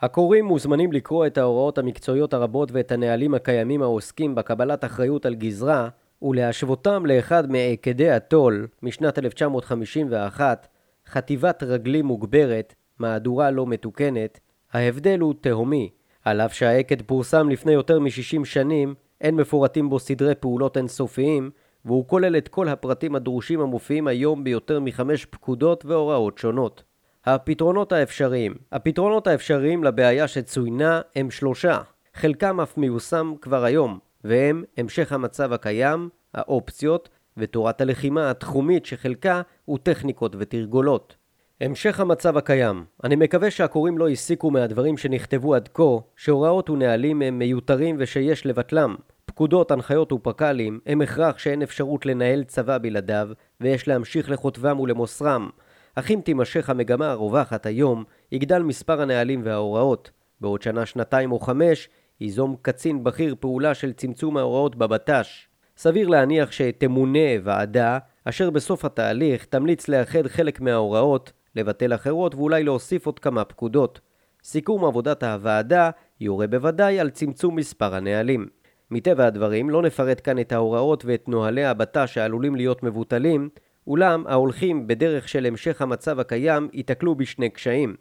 הקוראים 0.00 0.44
מוזמנים 0.44 0.92
לקרוא 0.92 1.26
את 1.26 1.38
ההוראות 1.38 1.78
המקצועיות 1.78 2.34
הרבות 2.34 2.72
ואת 2.72 2.92
הנהלים 2.92 3.34
הקיימים 3.34 3.82
העוסקים 3.82 4.34
בקבלת 4.34 4.84
אחריות 4.84 5.26
על 5.26 5.34
גזרה 5.34 5.88
ולהשוותם 6.22 7.06
לאחד 7.06 7.50
מעקדי 7.50 8.10
התו"ל 8.10 8.66
משנת 8.82 9.18
1951, 9.18 10.66
חטיבת 11.06 11.62
רגלים 11.62 12.06
מוגברת, 12.06 12.74
מהדורה 12.98 13.50
לא 13.50 13.66
מתוקנת, 13.66 14.40
ההבדל 14.72 15.20
הוא 15.20 15.34
תהומי. 15.40 15.90
על 16.24 16.40
אף 16.40 16.54
שהעקד 16.54 17.02
פורסם 17.02 17.48
לפני 17.48 17.72
יותר 17.72 18.00
מ-60 18.00 18.44
שנים, 18.44 18.94
אין 19.20 19.36
מפורטים 19.36 19.90
בו 19.90 19.98
סדרי 19.98 20.34
פעולות 20.34 20.76
אינסופיים, 20.76 21.50
והוא 21.84 22.06
כולל 22.06 22.36
את 22.36 22.48
כל 22.48 22.68
הפרטים 22.68 23.14
הדרושים 23.14 23.60
המופיעים 23.60 24.06
היום 24.06 24.44
ביותר 24.44 24.80
מחמש 24.80 25.24
פקודות 25.24 25.84
והוראות 25.84 26.38
שונות. 26.38 26.82
הפתרונות 27.24 27.92
האפשריים 27.92 28.54
הפתרונות 28.72 29.26
האפשריים 29.26 29.84
לבעיה 29.84 30.28
שצוינה 30.28 31.00
הם 31.16 31.30
שלושה, 31.30 31.78
חלקם 32.14 32.60
אף 32.60 32.78
מיושם 32.78 33.34
כבר 33.40 33.64
היום, 33.64 33.98
והם 34.24 34.64
המשך 34.76 35.12
המצב 35.12 35.52
הקיים, 35.52 36.08
האופציות, 36.34 37.08
ותורת 37.36 37.80
הלחימה 37.80 38.30
התחומית 38.30 38.86
שחלקה 38.86 39.42
הוא 39.64 39.78
טכניקות 39.82 40.36
ותרגולות. 40.38 41.16
המשך 41.60 42.00
המצב 42.00 42.36
הקיים 42.36 42.84
אני 43.04 43.16
מקווה 43.16 43.50
שהקוראים 43.50 43.98
לא 43.98 44.08
הסיקו 44.08 44.50
מהדברים 44.50 44.96
שנכתבו 44.96 45.54
עד 45.54 45.68
כה 45.74 45.82
שהוראות 46.16 46.70
ונהלים 46.70 47.22
הם 47.22 47.38
מיותרים 47.38 47.96
ושיש 47.98 48.46
לבטלם. 48.46 48.96
פקודות, 49.40 49.70
הנחיות 49.70 50.12
ופק"לים 50.12 50.80
הם 50.86 51.00
הכרח 51.00 51.38
שאין 51.38 51.62
אפשרות 51.62 52.06
לנהל 52.06 52.44
צבא 52.44 52.78
בלעדיו 52.78 53.28
ויש 53.60 53.88
להמשיך 53.88 54.30
לכותבם 54.30 54.80
ולמוסרם. 54.80 55.50
אך 55.94 56.10
אם 56.10 56.20
תימשך 56.24 56.70
המגמה 56.70 57.10
הרווחת 57.10 57.66
היום, 57.66 58.04
יגדל 58.32 58.62
מספר 58.62 59.02
הנהלים 59.02 59.42
וההוראות. 59.44 60.10
בעוד 60.40 60.62
שנה, 60.62 60.86
שנתיים 60.86 61.32
או 61.32 61.40
חמש 61.40 61.88
ייזום 62.20 62.56
קצין 62.62 63.04
בכיר 63.04 63.34
פעולה 63.40 63.74
של 63.74 63.92
צמצום 63.92 64.36
ההוראות 64.36 64.76
בבט"ש. 64.76 65.48
סביר 65.76 66.08
להניח 66.08 66.52
שתמונה 66.52 67.28
ועדה 67.42 67.98
אשר 68.24 68.50
בסוף 68.50 68.84
התהליך 68.84 69.44
תמליץ 69.44 69.88
לאחד 69.88 70.26
חלק 70.26 70.60
מההוראות, 70.60 71.32
לבטל 71.56 71.94
אחרות 71.94 72.34
ואולי 72.34 72.64
להוסיף 72.64 73.06
עוד 73.06 73.18
כמה 73.18 73.44
פקודות. 73.44 74.00
סיכום 74.44 74.84
עבודת 74.84 75.22
הוועדה 75.22 75.90
יורה 76.20 76.46
בוודאי 76.46 77.00
על 77.00 77.10
צמצום 77.10 77.56
מספר 77.56 77.94
הנהלים. 77.94 78.59
מטבע 78.90 79.26
הדברים 79.26 79.70
לא 79.70 79.82
נפרט 79.82 80.20
כאן 80.24 80.38
את 80.38 80.52
ההוראות 80.52 81.04
ואת 81.04 81.28
נוהלי 81.28 81.64
הבט"ש 81.64 82.14
שעלולים 82.14 82.56
להיות 82.56 82.82
מבוטלים, 82.82 83.48
אולם 83.86 84.26
ההולכים 84.26 84.86
בדרך 84.86 85.28
של 85.28 85.46
המשך 85.46 85.82
המצב 85.82 86.20
הקיים 86.20 86.68
ייתקלו 86.72 87.14
בשני 87.14 87.50
קשיים. 87.50 87.96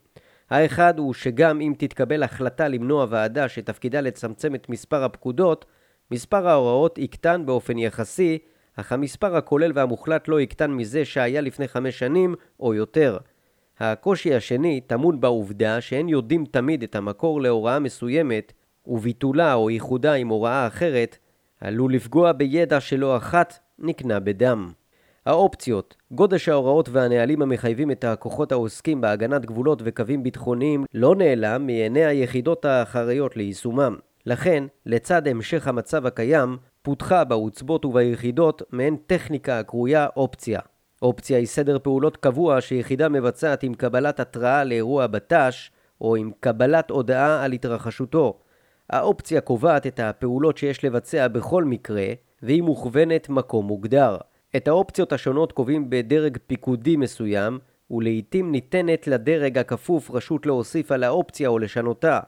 האחד 0.49 0.99
הוא 0.99 1.13
שגם 1.13 1.62
אם 1.62 1.73
תתקבל 1.78 2.23
החלטה 2.23 2.67
למנוע 2.67 3.06
ועדה 3.10 3.49
שתפקידה 3.49 4.02
לצמצם 4.02 4.56
את 4.56 4.69
מספר 4.69 5.04
הפקודות, 5.04 5.65
מספר 6.12 6.47
ההוראות 6.47 6.97
יקטן 6.97 7.45
באופן 7.45 7.78
יחסי, 7.78 8.38
אך 8.75 8.91
המספר 8.91 9.36
הכולל 9.36 9.71
והמוחלט 9.75 10.28
לא 10.28 10.41
יקטן 10.41 10.71
מזה 10.71 11.06
שהיה 11.06 11.41
לפני 11.41 11.67
חמש 11.67 11.99
שנים 11.99 12.36
או 12.60 12.73
יותר. 12.73 13.17
הקושי 13.80 14.36
השני 14.36 14.82
טמון 14.88 15.21
בעובדה 15.21 15.82
שאין 15.82 16.10
יודעים 16.10 16.45
תמיד 16.45 16.84
את 16.84 16.95
המקור 16.95 17.41
להוראה 17.41 17.80
מסוימת, 17.80 18.54
וביטולה 18.88 19.54
או 19.54 19.70
איחודה 19.70 20.13
עם 20.13 20.28
הוראה 20.28 20.68
אחרת 20.68 21.18
עלול 21.62 21.94
לפגוע 21.94 22.32
בידע 22.32 22.80
שלא 22.80 23.18
אחת 23.18 23.60
נקנה 23.80 24.20
בדם. 24.20 24.72
האופציות, 25.26 25.96
גודש 26.12 26.50
ההוראות 26.50 26.89
והנהלים 26.89 27.42
המחייבים 27.42 27.92
את 27.92 28.04
הכוחות 28.04 28.52
העוסקים 28.52 29.02
בהגנת 29.02 29.46
גבולות 29.46 29.82
וקווים 29.86 30.24
ביטחוניים 30.24 30.86
לא 30.94 31.15
נעלם 31.15 31.65
מעיני 31.65 32.06
היחידות 32.06 32.65
האחריות 32.65 33.38
ליישומם. 33.38 33.96
לכן, 34.26 34.63
לצד 34.86 35.28
המשך 35.28 35.68
המצב 35.68 36.06
הקיים, 36.06 36.58
פותחה 36.82 37.24
בעוצבות 37.24 37.86
וביחידות 37.86 38.62
מעין 38.72 38.98
טכניקה 39.08 39.60
הקרויה 39.60 40.08
אופציה. 40.15 40.60
אופציה 41.02 41.38
היא 41.38 41.48
סדר 41.48 41.80
פעולות 41.80 42.18
קבוע 42.18 42.62
שיחידה 42.62 43.10
מבצעת 43.10 43.63
עם 43.63 43.74
קבלת 43.74 44.20
התראה 44.20 44.63
לאירוע 44.63 45.08
בט"ש 45.08 45.72
או 46.02 46.15
עם 46.15 46.32
קבלת 46.39 46.89
הודעה 46.89 47.44
על 47.44 47.52
התרחשותו. 47.52 48.39
האופציה 48.89 49.41
קובעת 49.41 49.88
את 49.88 49.99
הפעולות 49.99 50.58
שיש 50.58 50.86
לבצע 50.86 51.28
בכל 51.28 51.63
מקרה 51.63 52.06
והיא 52.41 52.63
מוכוונת 52.63 53.30
מקום 53.30 53.65
מוגדר. 53.65 54.17
את 54.56 54.67
האופציות 54.67 55.13
השונות 55.13 55.52
קובעים 55.52 55.89
בדרג 55.89 56.38
פיקודי 56.47 56.95
מסוים 56.95 57.60
ולעיתים 57.91 58.52
ניתנת 58.52 59.08
לדרג 59.08 59.58
הכפוף 59.58 60.12
רשות 60.12 60.45
להוסיף 60.45 60.91
על 60.91 61.04
האופציה 61.04 61.49
או 61.49 61.60
לשנותה. 61.60 62.19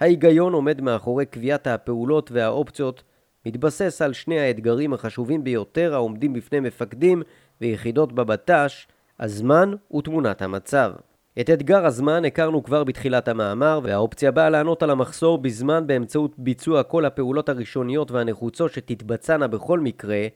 ההיגיון 0.00 0.52
עומד 0.52 0.80
מאחורי 0.80 1.26
קביעת 1.26 1.66
הפעולות 1.66 2.32
והאופציות 2.32 3.02
מתבסס 3.46 4.02
על 4.02 4.12
שני 4.12 4.40
האתגרים 4.40 4.92
החשובים 4.92 5.44
ביותר 5.44 5.94
העומדים 5.94 6.32
בפני 6.32 6.60
מפקדים 6.60 7.22
ויחידות 7.60 8.12
בבט"ש, 8.12 8.86
הזמן 9.20 9.72
ותמונת 9.96 10.42
המצב. 10.42 10.92
את 11.40 11.50
אתגר 11.50 11.86
הזמן 11.86 12.24
הכרנו 12.24 12.62
כבר 12.62 12.84
בתחילת 12.84 13.28
המאמר, 13.28 13.80
והאופציה 13.82 14.30
באה 14.30 14.50
לענות 14.50 14.82
על 14.82 14.90
המחסור 14.90 15.38
בזמן 15.38 15.86
באמצעות 15.86 16.34
ביצוע 16.38 16.82
כל 16.82 17.04
הפעולות 17.04 17.48
הראשוניות 17.48 18.10
והנחוצות 18.10 18.72
שתתבצענה 18.72 19.48
בכל 19.48 19.80
מקרה, 19.80 20.26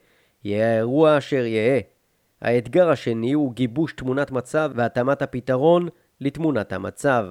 יהיה 0.45 0.73
האירוע 0.75 1.19
אשר 1.19 1.45
יהא. 1.45 1.81
האתגר 2.41 2.91
השני 2.91 3.33
הוא 3.33 3.53
גיבוש 3.55 3.93
תמונת 3.93 4.31
מצב 4.31 4.71
והתאמת 4.75 5.23
הפתרון 5.23 5.89
לתמונת 6.21 6.73
המצב. 6.73 7.27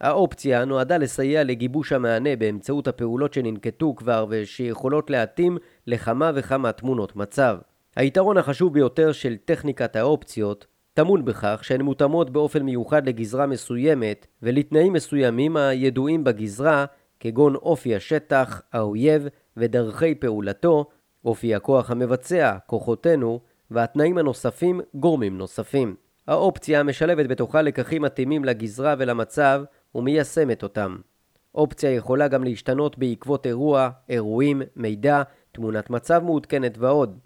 האופציה 0.00 0.64
נועדה 0.64 0.98
לסייע 0.98 1.44
לגיבוש 1.44 1.92
המענה 1.92 2.36
באמצעות 2.36 2.88
הפעולות 2.88 3.34
שננקטו 3.34 3.96
כבר 3.96 4.26
ושיכולות 4.28 5.10
להתאים 5.10 5.58
לכמה 5.86 6.30
וכמה 6.34 6.72
תמונות 6.72 7.16
מצב. 7.16 7.58
היתרון 7.96 8.36
החשוב 8.36 8.74
ביותר 8.74 9.12
של 9.12 9.36
טכניקת 9.44 9.96
האופציות 9.96 10.66
טמון 11.00 11.24
בכך 11.24 11.60
שהן 11.64 11.82
מותאמות 11.82 12.30
באופן 12.30 12.62
מיוחד 12.62 13.08
לגזרה 13.08 13.46
מסוימת 13.46 14.26
ולתנאים 14.42 14.92
מסוימים 14.92 15.56
הידועים 15.56 16.24
בגזרה 16.24 16.84
כגון 17.20 17.54
אופי 17.54 17.96
השטח, 17.96 18.62
האויב 18.72 19.28
ודרכי 19.56 20.14
פעולתו, 20.14 20.84
אופי 21.24 21.54
הכוח 21.54 21.90
המבצע, 21.90 22.56
כוחותינו, 22.66 23.40
והתנאים 23.70 24.18
הנוספים, 24.18 24.80
גורמים 24.94 25.38
נוספים. 25.38 25.94
האופציה 26.26 26.82
משלבת 26.82 27.26
בתוכה 27.26 27.62
לקחים 27.62 28.02
מתאימים 28.02 28.44
לגזרה 28.44 28.94
ולמצב 28.98 29.62
ומיישמת 29.94 30.62
אותם. 30.62 30.96
אופציה 31.54 31.90
יכולה 31.90 32.28
גם 32.28 32.44
להשתנות 32.44 32.98
בעקבות 32.98 33.46
אירוע, 33.46 33.90
אירועים, 34.08 34.62
מידע, 34.76 35.22
תמונת 35.52 35.90
מצב 35.90 36.22
מעודכנת 36.24 36.78
ועוד. 36.78 37.18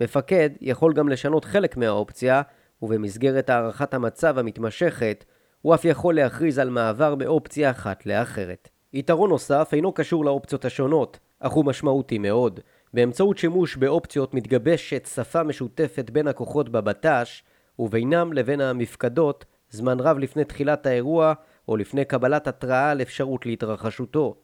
מפקד 0.00 0.50
יכול 0.60 0.92
גם 0.92 1.08
לשנות 1.08 1.44
חלק 1.44 1.76
מהאופציה, 1.76 2.42
ובמסגרת 2.82 3.50
הערכת 3.50 3.94
המצב 3.94 4.38
המתמשכת, 4.38 5.24
הוא 5.62 5.74
אף 5.74 5.84
יכול 5.84 6.14
להכריז 6.14 6.58
על 6.58 6.70
מעבר 6.70 7.14
מאופציה 7.14 7.70
אחת 7.70 8.06
לאחרת. 8.06 8.68
יתרון 8.92 9.30
נוסף 9.30 9.70
אינו 9.72 9.92
קשור 9.92 10.24
לאופציות 10.24 10.64
השונות, 10.64 11.18
אך 11.40 11.52
הוא 11.52 11.64
משמעותי 11.64 12.18
מאוד. 12.18 12.60
באמצעות 12.94 13.38
שימוש 13.38 13.76
באופציות 13.76 14.34
מתגבשת 14.34 15.08
שפה 15.14 15.42
משותפת 15.42 16.10
בין 16.10 16.28
הכוחות 16.28 16.68
בבט"ש, 16.68 17.42
ובינם 17.78 18.32
לבין 18.32 18.60
המפקדות, 18.60 19.44
זמן 19.70 20.00
רב 20.00 20.18
לפני 20.18 20.44
תחילת 20.44 20.86
האירוע, 20.86 21.32
או 21.68 21.76
לפני 21.76 22.04
קבלת 22.04 22.46
התראה 22.46 22.90
על 22.90 23.02
אפשרות 23.02 23.46
להתרחשותו. 23.46 24.34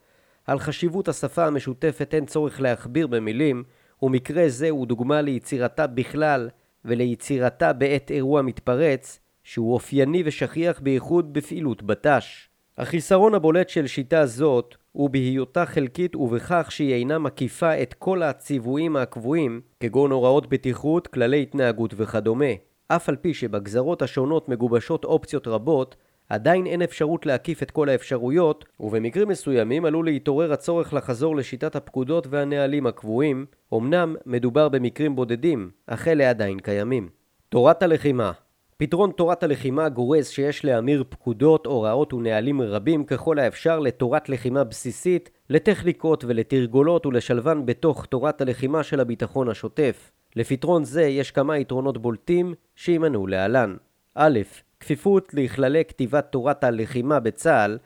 על 0.46 0.58
חשיבות 0.58 1.08
השפה 1.08 1.46
המשותפת 1.46 2.14
אין 2.14 2.26
צורך 2.26 2.60
להכביר 2.60 3.06
במילים, 3.06 3.64
ומקרה 4.02 4.44
זה 4.48 4.70
הוא 4.70 4.86
דוגמה 4.86 5.20
ליצירתה 5.20 5.86
בכלל 5.86 6.48
וליצירתה 6.84 7.72
בעת 7.72 8.10
אירוע 8.10 8.42
מתפרץ, 8.42 9.20
שהוא 9.44 9.74
אופייני 9.74 10.22
ושכיח 10.26 10.80
בייחוד 10.80 11.32
בפעילות 11.32 11.82
בט"ש. 11.82 12.48
החיסרון 12.78 13.34
הבולט 13.34 13.68
של 13.68 13.86
שיטה 13.86 14.26
זאת 14.26 14.74
הוא 14.92 15.10
בהיותה 15.10 15.66
חלקית 15.66 16.16
ובכך 16.16 16.66
שהיא 16.70 16.94
אינה 16.94 17.18
מקיפה 17.18 17.82
את 17.82 17.94
כל 17.94 18.22
הציוויים 18.22 18.96
הקבועים, 18.96 19.60
כגון 19.80 20.10
הוראות 20.10 20.48
בטיחות, 20.48 21.06
כללי 21.06 21.42
התנהגות 21.42 21.94
וכדומה. 21.96 22.52
אף 22.88 23.08
על 23.08 23.16
פי 23.16 23.34
שבגזרות 23.34 24.02
השונות 24.02 24.48
מגובשות 24.48 25.04
אופציות 25.04 25.46
רבות, 25.46 25.96
עדיין 26.32 26.66
אין 26.66 26.82
אפשרות 26.82 27.26
להקיף 27.26 27.62
את 27.62 27.70
כל 27.70 27.88
האפשרויות, 27.88 28.64
ובמקרים 28.80 29.28
מסוימים 29.28 29.84
עלול 29.84 30.04
להתעורר 30.04 30.52
הצורך 30.52 30.94
לחזור 30.94 31.36
לשיטת 31.36 31.76
הפקודות 31.76 32.26
והנהלים 32.30 32.86
הקבועים, 32.86 33.46
אמנם 33.74 34.16
מדובר 34.26 34.68
במקרים 34.68 35.16
בודדים, 35.16 35.70
אך 35.86 36.08
אלה 36.08 36.30
עדיין 36.30 36.58
קיימים. 36.58 37.08
תורת 37.48 37.82
הלחימה 37.82 38.32
פתרון 38.76 39.10
תורת 39.16 39.42
הלחימה 39.42 39.88
גורס 39.88 40.28
שיש 40.28 40.64
להמיר 40.64 41.04
פקודות, 41.08 41.66
הוראות 41.66 42.12
ונהלים 42.12 42.62
רבים 42.62 43.04
ככל 43.04 43.38
האפשר 43.38 43.78
לתורת 43.78 44.28
לחימה 44.28 44.64
בסיסית, 44.64 45.30
לטכניקות 45.50 46.24
ולתרגולות 46.24 47.06
ולשלבן 47.06 47.66
בתוך 47.66 48.06
תורת 48.06 48.40
הלחימה 48.40 48.82
של 48.82 49.00
הביטחון 49.00 49.48
השוטף. 49.48 50.10
לפתרון 50.36 50.84
זה 50.84 51.02
יש 51.02 51.30
כמה 51.30 51.58
יתרונות 51.58 51.98
בולטים 51.98 52.54
שימנו 52.76 53.26
להלן. 53.26 53.76
א', 54.14 54.38
כפיפות 54.82 55.34
לכללי 55.34 55.84
כתיבת 55.84 56.26
תורת 56.30 56.64
הלחימה 56.64 57.20
בצה"ל, 57.20 57.78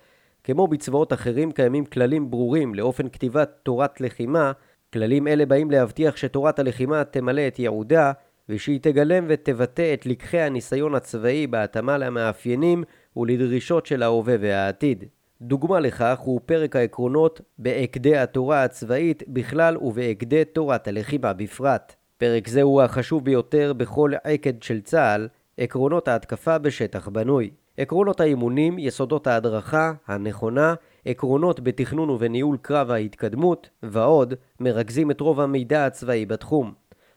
כמו 0.44 0.66
בצבאות 0.66 1.12
אחרים 1.12 1.52
קיימים 1.52 1.84
כללים 1.84 2.30
ברורים 2.30 2.74
לאופן 2.74 3.08
כתיבת 3.08 3.50
תורת 3.62 4.00
לחימה, 4.00 4.52
כללים 4.92 5.28
אלה 5.28 5.46
באים 5.46 5.70
להבטיח 5.70 6.16
שתורת 6.16 6.58
הלחימה 6.58 7.04
תמלא 7.04 7.48
את 7.48 7.58
ייעודה 7.58 8.12
ושהיא 8.48 8.80
תגלם 8.82 9.24
ותבטא 9.28 9.94
את 9.94 10.06
לקחי 10.06 10.40
הניסיון 10.40 10.94
הצבאי 10.94 11.46
בהתאמה 11.46 11.98
למאפיינים 11.98 12.84
ולדרישות 13.16 13.86
של 13.86 14.02
ההווה 14.02 14.34
והעתיד. 14.40 15.04
דוגמה 15.42 15.80
לכך 15.80 16.18
הוא 16.18 16.40
פרק 16.46 16.76
העקרונות 16.76 17.40
בהקדי 17.58 18.16
התורה 18.16 18.64
הצבאית 18.64 19.22
בכלל 19.28 19.76
ובהקדי 19.80 20.44
תורת 20.44 20.88
הלחימה 20.88 21.32
בפרט. 21.32 21.94
פרק 22.18 22.48
זה 22.48 22.62
הוא 22.62 22.82
החשוב 22.82 23.24
ביותר 23.24 23.72
בכל 23.72 24.12
עקד 24.24 24.62
של 24.62 24.80
צה"ל, 24.80 25.28
עקרונות 25.58 26.08
ההתקפה 26.08 26.58
בשטח 26.58 27.08
בנוי. 27.08 27.50
עקרונות 27.76 28.20
האימונים, 28.20 28.78
יסודות 28.78 29.26
ההדרכה 29.26 29.92
הנכונה, 30.06 30.74
עקרונות 31.04 31.60
בתכנון 31.60 32.10
ובניהול 32.10 32.56
קרב 32.62 32.90
ההתקדמות, 32.90 33.68
ועוד, 33.82 34.34
מרכזים 34.60 35.10
את 35.10 35.20
רוב 35.20 35.40
המידע 35.40 35.86
הצבאי 35.86 36.26
בתחום. 36.26 36.74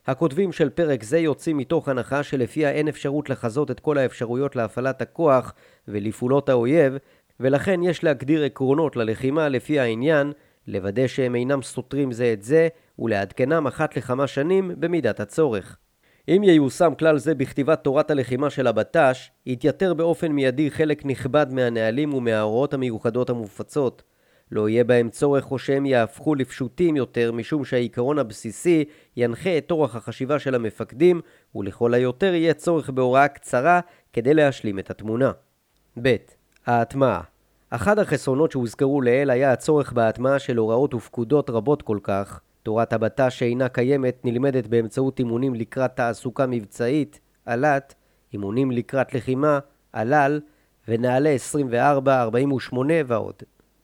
הכותבים 0.07 0.51
של 0.51 0.69
פרק 0.69 1.03
זה 1.03 1.19
יוצאים 1.19 1.57
מתוך 1.57 1.89
הנחה 1.89 2.23
שלפיה 2.23 2.71
אין 2.71 2.87
אפשרות 2.87 3.29
לחזות 3.29 3.71
את 3.71 3.79
כל 3.79 3.97
האפשרויות 3.97 4.55
להפעלת 4.55 5.01
הכוח 5.01 5.53
ולפעולות 5.87 6.49
האויב, 6.49 6.93
ולכן 7.39 7.83
יש 7.83 8.03
להגדיר 8.03 8.43
עקרונות 8.43 8.95
ללחימה 8.95 9.49
לפי 9.49 9.79
העניין, 9.79 10.31
לוודא 10.67 11.07
שהם 11.07 11.35
אינם 11.35 11.61
סותרים 11.61 12.11
זה 12.11 12.33
את 12.33 12.43
זה, 12.43 12.67
ולעדכנם 12.99 13.67
אחת 13.67 13.97
לכמה 13.97 14.27
שנים 14.27 14.71
במידת 14.77 15.19
הצורך. 15.19 15.77
אם 16.27 16.43
ייושם 16.43 16.93
כלל 16.99 17.17
זה 17.17 17.35
בכתיבת 17.35 17.83
תורת 17.83 18.11
הלחימה 18.11 18.49
של 18.49 18.67
הבט"ש, 18.67 19.31
יתייתר 19.45 19.93
באופן 19.93 20.31
מיידי 20.31 20.71
חלק 20.71 21.05
נכבד 21.05 21.47
מהנהלים 21.51 22.13
ומההוראות 22.13 22.73
המיוחדות 22.73 23.29
המופצות. 23.29 24.03
לא 24.51 24.69
יהיה 24.69 24.83
בהם 24.83 25.09
צורך 25.09 25.51
או 25.51 25.59
שהם 25.59 25.85
יהפכו 25.85 26.35
לפשוטים 26.35 26.95
יותר, 26.95 27.31
משום 27.31 27.65
שהעיקרון 27.65 28.19
הבסיסי 28.19 28.85
ינחה 29.17 29.57
את 29.57 29.71
אורח 29.71 29.95
החשיבה 29.95 30.39
של 30.39 30.55
המפקדים, 30.55 31.21
ולכל 31.55 31.93
היותר 31.93 32.33
יהיה 32.33 32.53
צורך 32.53 32.89
בהוראה 32.89 33.27
קצרה 33.27 33.79
כדי 34.13 34.33
להשלים 34.33 34.79
את 34.79 34.91
התמונה. 34.91 35.31
ב. 36.01 36.15
ההטמעה 36.65 37.21
אחד 37.69 37.99
החסרונות 37.99 38.51
שהוזכרו 38.51 39.01
לעיל 39.01 39.29
היה 39.29 39.51
הצורך 39.51 39.93
בהטמעה 39.93 40.39
של 40.39 40.57
הוראות 40.57 40.93
ופקודות 40.93 41.49
רבות 41.49 41.81
כל 41.81 41.99
כך. 42.03 42.41
תורת 42.63 42.93
הבט"ש 42.93 43.39
שאינה 43.39 43.69
קיימת 43.69 44.25
נלמדת 44.25 44.67
באמצעות 44.67 45.19
אימונים 45.19 45.55
לקראת 45.55 45.95
תעסוקה 45.95 46.45
מבצעית, 46.47 47.19
על"ת, 47.45 47.95
אימונים 48.33 48.71
לקראת 48.71 49.13
לחימה, 49.13 49.59
עלל, 49.93 50.39
ונעלה 50.87 51.29
24, 51.29 52.21
48 52.21 52.93
ועוד. 53.07 53.35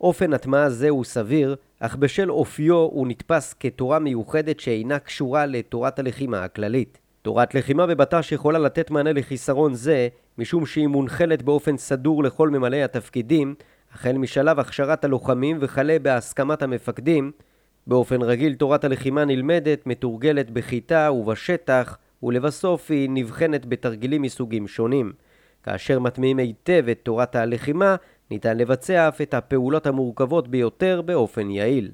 אופן 0.01 0.33
הטמעה 0.33 0.69
זה 0.69 0.89
הוא 0.89 1.03
סביר, 1.03 1.55
אך 1.79 1.95
בשל 1.95 2.31
אופיו 2.31 2.75
הוא 2.75 3.07
נתפס 3.07 3.53
כתורה 3.59 3.99
מיוחדת 3.99 4.59
שאינה 4.59 4.99
קשורה 4.99 5.45
לתורת 5.45 5.99
הלחימה 5.99 6.43
הכללית. 6.43 6.99
תורת 7.21 7.55
לחימה 7.55 7.87
בבט"ש 7.87 8.31
יכולה 8.31 8.59
לתת 8.59 8.91
מענה 8.91 9.13
לחיסרון 9.13 9.73
זה, 9.73 10.07
משום 10.37 10.65
שהיא 10.65 10.87
מונחלת 10.87 11.41
באופן 11.41 11.77
סדור 11.77 12.23
לכל 12.23 12.49
ממלאי 12.49 12.83
התפקידים, 12.83 13.55
החל 13.93 14.17
משלב 14.17 14.59
הכשרת 14.59 15.05
הלוחמים 15.05 15.57
וכלה 15.61 15.99
בהסכמת 16.01 16.61
המפקדים. 16.61 17.31
באופן 17.87 18.21
רגיל 18.21 18.55
תורת 18.55 18.83
הלחימה 18.83 19.25
נלמדת, 19.25 19.87
מתורגלת 19.87 20.51
בכיתה 20.51 21.11
ובשטח, 21.11 21.97
ולבסוף 22.23 22.91
היא 22.91 23.09
נבחנת 23.11 23.65
בתרגילים 23.65 24.21
מסוגים 24.21 24.67
שונים. 24.67 25.13
כאשר 25.63 25.99
מטמיעים 25.99 26.39
היטב 26.39 26.85
את 26.91 26.99
תורת 27.03 27.35
הלחימה, 27.35 27.95
ניתן 28.31 28.57
לבצע 28.57 29.07
אף 29.07 29.21
את 29.21 29.33
הפעולות 29.33 29.87
המורכבות 29.87 30.47
ביותר 30.47 31.01
באופן 31.01 31.49
יעיל. 31.49 31.91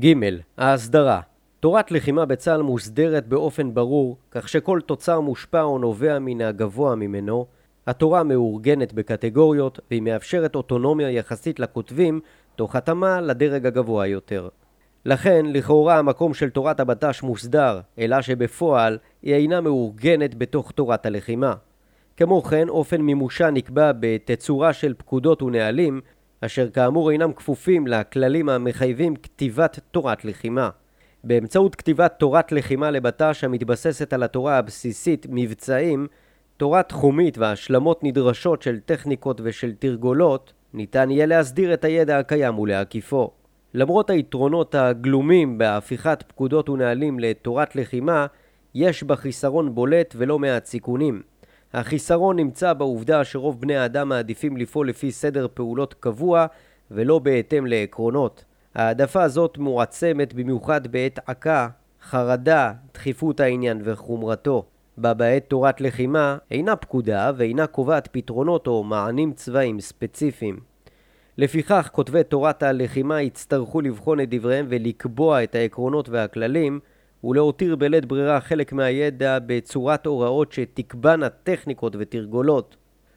ג. 0.00 0.12
ההסדרה 0.58 1.20
תורת 1.60 1.90
לחימה 1.90 2.24
בצה"ל 2.24 2.62
מוסדרת 2.62 3.26
באופן 3.26 3.74
ברור, 3.74 4.16
כך 4.30 4.48
שכל 4.48 4.80
תוצר 4.86 5.20
מושפע 5.20 5.62
או 5.62 5.78
נובע 5.78 6.18
מן 6.18 6.40
הגבוה 6.40 6.94
ממנו. 6.94 7.46
התורה 7.86 8.22
מאורגנת 8.22 8.92
בקטגוריות, 8.92 9.80
והיא 9.90 10.02
מאפשרת 10.02 10.54
אוטונומיה 10.54 11.10
יחסית 11.10 11.60
לכותבים, 11.60 12.20
תוך 12.56 12.76
התאמה 12.76 13.20
לדרג 13.20 13.66
הגבוה 13.66 14.06
יותר. 14.06 14.48
לכן, 15.06 15.46
לכאורה 15.46 15.98
המקום 15.98 16.34
של 16.34 16.50
תורת 16.50 16.80
הבט"ש 16.80 17.22
מוסדר, 17.22 17.80
אלא 17.98 18.22
שבפועל 18.22 18.98
היא 19.22 19.34
אינה 19.34 19.60
מאורגנת 19.60 20.34
בתוך 20.34 20.70
תורת 20.70 21.06
הלחימה. 21.06 21.54
כמו 22.16 22.42
כן, 22.42 22.68
אופן 22.68 23.00
מימושה 23.00 23.50
נקבע 23.50 23.92
בתצורה 24.00 24.72
של 24.72 24.94
פקודות 24.98 25.42
ונהלים, 25.42 26.00
אשר 26.40 26.70
כאמור 26.70 27.10
אינם 27.10 27.32
כפופים 27.32 27.86
לכללים 27.86 28.48
המחייבים 28.48 29.16
כתיבת 29.16 29.78
תורת 29.90 30.24
לחימה. 30.24 30.70
באמצעות 31.24 31.74
כתיבת 31.74 32.14
תורת 32.18 32.52
לחימה 32.52 32.90
לבט"ש 32.90 33.44
המתבססת 33.44 34.12
על 34.12 34.22
התורה 34.22 34.58
הבסיסית 34.58 35.26
מבצעים, 35.30 36.06
תורה 36.56 36.82
תחומית 36.82 37.38
והשלמות 37.38 38.04
נדרשות 38.04 38.62
של 38.62 38.80
טכניקות 38.80 39.40
ושל 39.44 39.72
תרגולות, 39.72 40.52
ניתן 40.74 41.10
יהיה 41.10 41.26
להסדיר 41.26 41.74
את 41.74 41.84
הידע 41.84 42.18
הקיים 42.18 42.58
ולהקיפו. 42.58 43.41
למרות 43.74 44.10
היתרונות 44.10 44.74
הגלומים 44.74 45.58
בהפיכת 45.58 46.24
פקודות 46.28 46.68
ונהלים 46.68 47.20
לתורת 47.20 47.76
לחימה, 47.76 48.26
יש 48.74 49.02
בה 49.02 49.16
חיסרון 49.16 49.74
בולט 49.74 50.14
ולא 50.18 50.38
מעט 50.38 50.64
סיכונים. 50.64 51.22
החיסרון 51.72 52.36
נמצא 52.36 52.72
בעובדה 52.72 53.24
שרוב 53.24 53.60
בני 53.60 53.76
האדם 53.76 54.08
מעדיפים 54.08 54.56
לפעול 54.56 54.88
לפי 54.88 55.10
סדר 55.10 55.46
פעולות 55.54 55.94
קבוע 55.94 56.46
ולא 56.90 57.18
בהתאם 57.18 57.66
לעקרונות. 57.66 58.44
העדפה 58.74 59.22
הזאת 59.22 59.58
מועצמת 59.58 60.34
במיוחד 60.34 60.86
בעת 60.86 61.18
עקה, 61.26 61.68
חרדה, 62.02 62.72
דחיפות 62.94 63.40
העניין 63.40 63.80
וחומרתו. 63.84 64.64
בה 64.96 65.14
בעת 65.14 65.44
תורת 65.48 65.80
לחימה 65.80 66.36
אינה 66.50 66.76
פקודה 66.76 67.32
ואינה 67.36 67.66
קובעת 67.66 68.08
פתרונות 68.12 68.66
או 68.66 68.84
מענים 68.84 69.32
צבאיים 69.32 69.80
ספציפיים. 69.80 70.71
לפיכך 71.38 71.88
כותבי 71.92 72.24
תורת 72.24 72.62
הלחימה 72.62 73.22
יצטרכו 73.22 73.80
לבחון 73.80 74.20
את 74.20 74.34
דבריהם 74.34 74.66
ולקבוע 74.68 75.42
את 75.44 75.54
העקרונות 75.54 76.08
והכללים 76.08 76.80
ולהותיר 77.24 77.76
בלית 77.76 78.04
ברירה 78.04 78.40
חלק 78.40 78.72
מהידע 78.72 79.38
בצורת 79.46 80.06
הוראות 80.06 80.52
שתקבענה 80.52 81.28
טכניקות 81.28 81.96
ותרגולות. 81.98 82.76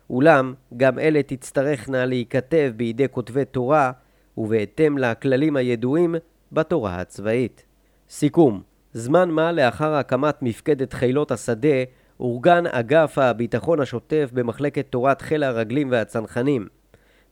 אולם, 0.10 0.54
גם 0.78 1.00
אלה 1.00 1.24
תצטרכנה 1.24 2.06
להיכתב 2.06 2.72
בידי 2.76 3.06
כותבי 3.12 3.46
תורה 3.46 3.92
ובהתאם 4.38 4.98
לכללים 4.98 5.56
הידועים 5.56 6.16
בתורה 6.52 6.96
הצבאית. 6.96 7.66
סיכום 8.10 8.62
זמן 8.94 9.30
מה 9.30 9.52
לאחר 9.52 9.94
הקמת 9.94 10.42
מפקדת 10.42 10.94
חילות 10.94 11.32
השדה 11.32 11.84
אורגן 12.20 12.68
אגף 12.68 13.18
הביטחון 13.18 13.80
השוטף 13.80 14.30
במחלקת 14.34 14.86
תורת 14.90 15.22
חיל 15.22 15.44
הרגלים 15.44 15.92
והצנחנים. 15.92 16.68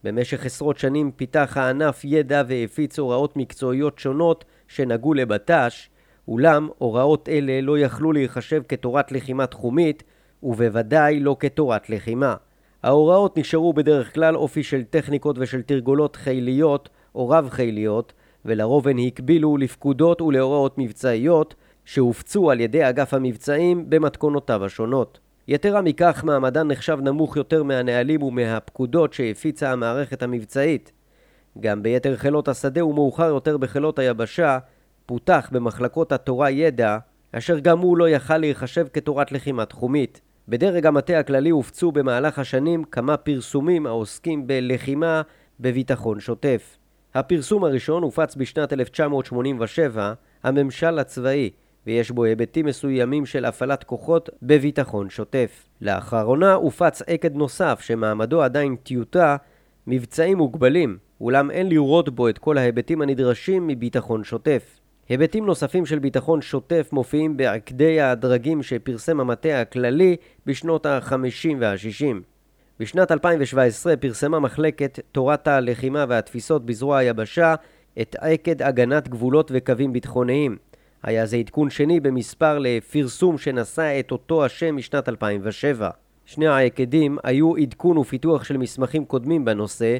במשך 0.03 0.45
עשרות 0.45 0.77
שנים 0.77 1.11
פיתח 1.11 1.57
הענף 1.57 2.01
ידע 2.05 2.43
והפיץ 2.47 2.99
הוראות 2.99 3.37
מקצועיות 3.37 3.99
שונות 3.99 4.45
שנגעו 4.67 5.13
לבט"ש, 5.13 5.89
אולם 6.27 6.69
הוראות 6.77 7.29
אלה 7.29 7.61
לא 7.61 7.79
יכלו 7.79 8.11
להיחשב 8.11 8.61
כתורת 8.67 9.11
לחימה 9.11 9.47
תחומית, 9.47 10.03
ובוודאי 10.43 11.19
לא 11.19 11.35
כתורת 11.39 11.89
לחימה. 11.89 12.35
ההוראות 12.83 13.37
נשארו 13.37 13.73
בדרך 13.73 14.13
כלל 14.13 14.35
אופי 14.35 14.63
של 14.63 14.83
טכניקות 14.83 15.35
ושל 15.39 15.61
תרגולות 15.61 16.15
חיליות 16.15 16.89
או 17.15 17.29
רב-חיליות, 17.29 18.13
ולרוב 18.45 18.87
הן 18.87 18.97
הקבילו 19.07 19.57
לפקודות 19.57 20.21
ולהוראות 20.21 20.77
מבצעיות 20.77 21.55
שהופצו 21.85 22.51
על 22.51 22.59
ידי 22.59 22.89
אגף 22.89 23.13
המבצעים 23.13 23.89
במתכונותיו 23.89 24.65
השונות. 24.65 25.19
יתרה 25.47 25.81
מכך, 25.81 26.23
מעמדן 26.23 26.67
נחשב 26.67 26.97
נמוך 27.01 27.37
יותר 27.37 27.63
מהנהלים 27.63 28.23
ומהפקודות 28.23 29.13
שהפיצה 29.13 29.71
המערכת 29.71 30.23
המבצעית. 30.23 30.91
גם 31.59 31.83
ביתר 31.83 32.15
חילות 32.15 32.47
השדה 32.47 32.85
ומאוחר 32.85 33.27
יותר 33.27 33.57
בחילות 33.57 33.99
היבשה, 33.99 34.59
פותח 35.05 35.49
במחלקות 35.51 36.11
התורה 36.11 36.49
ידע, 36.49 36.97
אשר 37.31 37.59
גם 37.59 37.79
הוא 37.79 37.97
לא 37.97 38.09
יכל 38.09 38.37
להיחשב 38.37 38.87
כתורת 38.93 39.31
לחימה 39.31 39.65
תחומית. 39.65 40.21
בדרג 40.47 40.85
המטה 40.85 41.19
הכללי 41.19 41.49
הופצו 41.49 41.91
במהלך 41.91 42.39
השנים 42.39 42.83
כמה 42.83 43.17
פרסומים 43.17 43.85
העוסקים 43.85 44.47
בלחימה 44.47 45.21
בביטחון 45.59 46.19
שוטף. 46.19 46.77
הפרסום 47.13 47.63
הראשון 47.63 48.03
הופץ 48.03 48.35
בשנת 48.35 48.73
1987, 48.73 50.13
הממשל 50.43 50.99
הצבאי, 50.99 51.49
ויש 51.87 52.11
בו 52.11 52.23
היבטים 52.23 52.65
מסוימים 52.65 53.25
של 53.25 53.45
הפעלת 53.45 53.83
כוחות 53.83 54.29
בביטחון 54.41 55.09
שוטף. 55.09 55.69
לאחרונה 55.81 56.53
הופץ 56.53 57.01
עקד 57.07 57.35
נוסף 57.35 57.79
שמעמדו 57.81 58.41
עדיין 58.41 58.75
טיוטה, 58.75 59.35
מבצעים 59.87 60.37
מוגבלים, 60.37 60.97
אולם 61.21 61.51
אין 61.51 61.69
לראות 61.69 62.09
בו 62.09 62.29
את 62.29 62.37
כל 62.37 62.57
ההיבטים 62.57 63.01
הנדרשים 63.01 63.67
מביטחון 63.67 64.23
שוטף. 64.23 64.79
היבטים 65.09 65.45
נוספים 65.45 65.85
של 65.85 65.99
ביטחון 65.99 66.41
שוטף 66.41 66.89
מופיעים 66.91 67.37
בעקדי 67.37 68.01
הדרגים 68.01 68.63
שפרסם 68.63 69.19
המטה 69.19 69.61
הכללי 69.61 70.15
בשנות 70.45 70.85
ה-50 70.85 71.55
וה-60. 71.59 72.15
בשנת 72.79 73.11
2017 73.11 73.97
פרסמה 73.97 74.39
מחלקת 74.39 74.99
תורת 75.11 75.47
הלחימה 75.47 76.05
והתפיסות 76.09 76.65
בזרוע 76.65 76.97
היבשה 76.97 77.55
את 78.01 78.15
עקד 78.19 78.61
הגנת 78.61 79.07
גבולות 79.07 79.51
וקווים 79.53 79.93
ביטחוניים. 79.93 80.57
היה 81.03 81.25
זה 81.25 81.37
עדכון 81.37 81.69
שני 81.69 81.99
במספר 81.99 82.59
לפרסום 82.59 83.37
שנשא 83.37 83.99
את 83.99 84.11
אותו 84.11 84.45
השם 84.45 84.75
משנת 84.75 85.09
2007. 85.09 85.89
שני 86.25 86.47
העקדים 86.47 87.17
היו 87.23 87.55
עדכון 87.55 87.97
ופיתוח 87.97 88.43
של 88.43 88.57
מסמכים 88.57 89.05
קודמים 89.05 89.45
בנושא, 89.45 89.97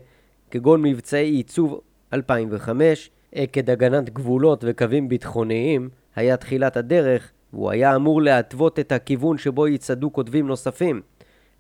כגון 0.52 0.82
מבצעי 0.82 1.30
עיצוב 1.30 1.82
2005, 2.14 3.10
עקד 3.36 3.70
הגנת 3.70 4.10
גבולות 4.10 4.64
וקווים 4.68 5.10
ביטחוניים, 5.10 5.90
היה 6.16 6.38
תחילת 6.38 6.78
הדרך, 6.78 7.32
והוא 7.54 7.72
היה 7.72 7.96
אמור 7.96 8.22
להתוות 8.22 8.80
את 8.80 8.92
הכיוון 8.92 9.38
שבו 9.38 9.68
יצעדו 9.68 10.14
כותבים 10.14 10.48
נוספים. 10.48 11.02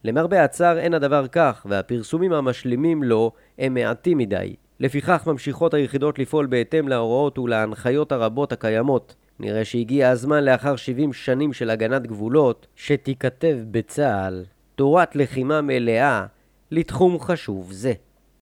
למרבה 0.03 0.43
הצער 0.43 0.79
אין 0.79 0.93
הדבר 0.93 1.27
כך, 1.27 1.65
והפרסומים 1.69 2.33
המשלימים 2.33 3.03
לו 3.03 3.31
הם 3.57 3.73
מעטים 3.73 4.17
מדי. 4.17 4.55
לפיכך 4.79 5.27
ממשיכות 5.27 5.73
היחידות 5.73 6.19
לפעול 6.19 6.45
בהתאם 6.45 6.87
להוראות 6.87 7.39
ולהנחיות 7.39 8.11
הרבות 8.11 8.51
הקיימות. 8.51 9.15
נראה 9.43 9.65
שהגיע 9.65 10.09
הזמן 10.09 10.43
לאחר 10.43 10.75
70 10.75 11.13
שנים 11.13 11.53
של 11.53 11.69
הגנת 11.69 12.07
גבולות, 12.07 12.67
שתיכתב 12.75 13.57
בצה"ל 13.71 14.43
תורת 14.75 15.15
לחימה 15.15 15.61
מלאה 15.61 16.25
לתחום 16.71 17.19
חשוב 17.19 17.71
זה. 17.71 17.93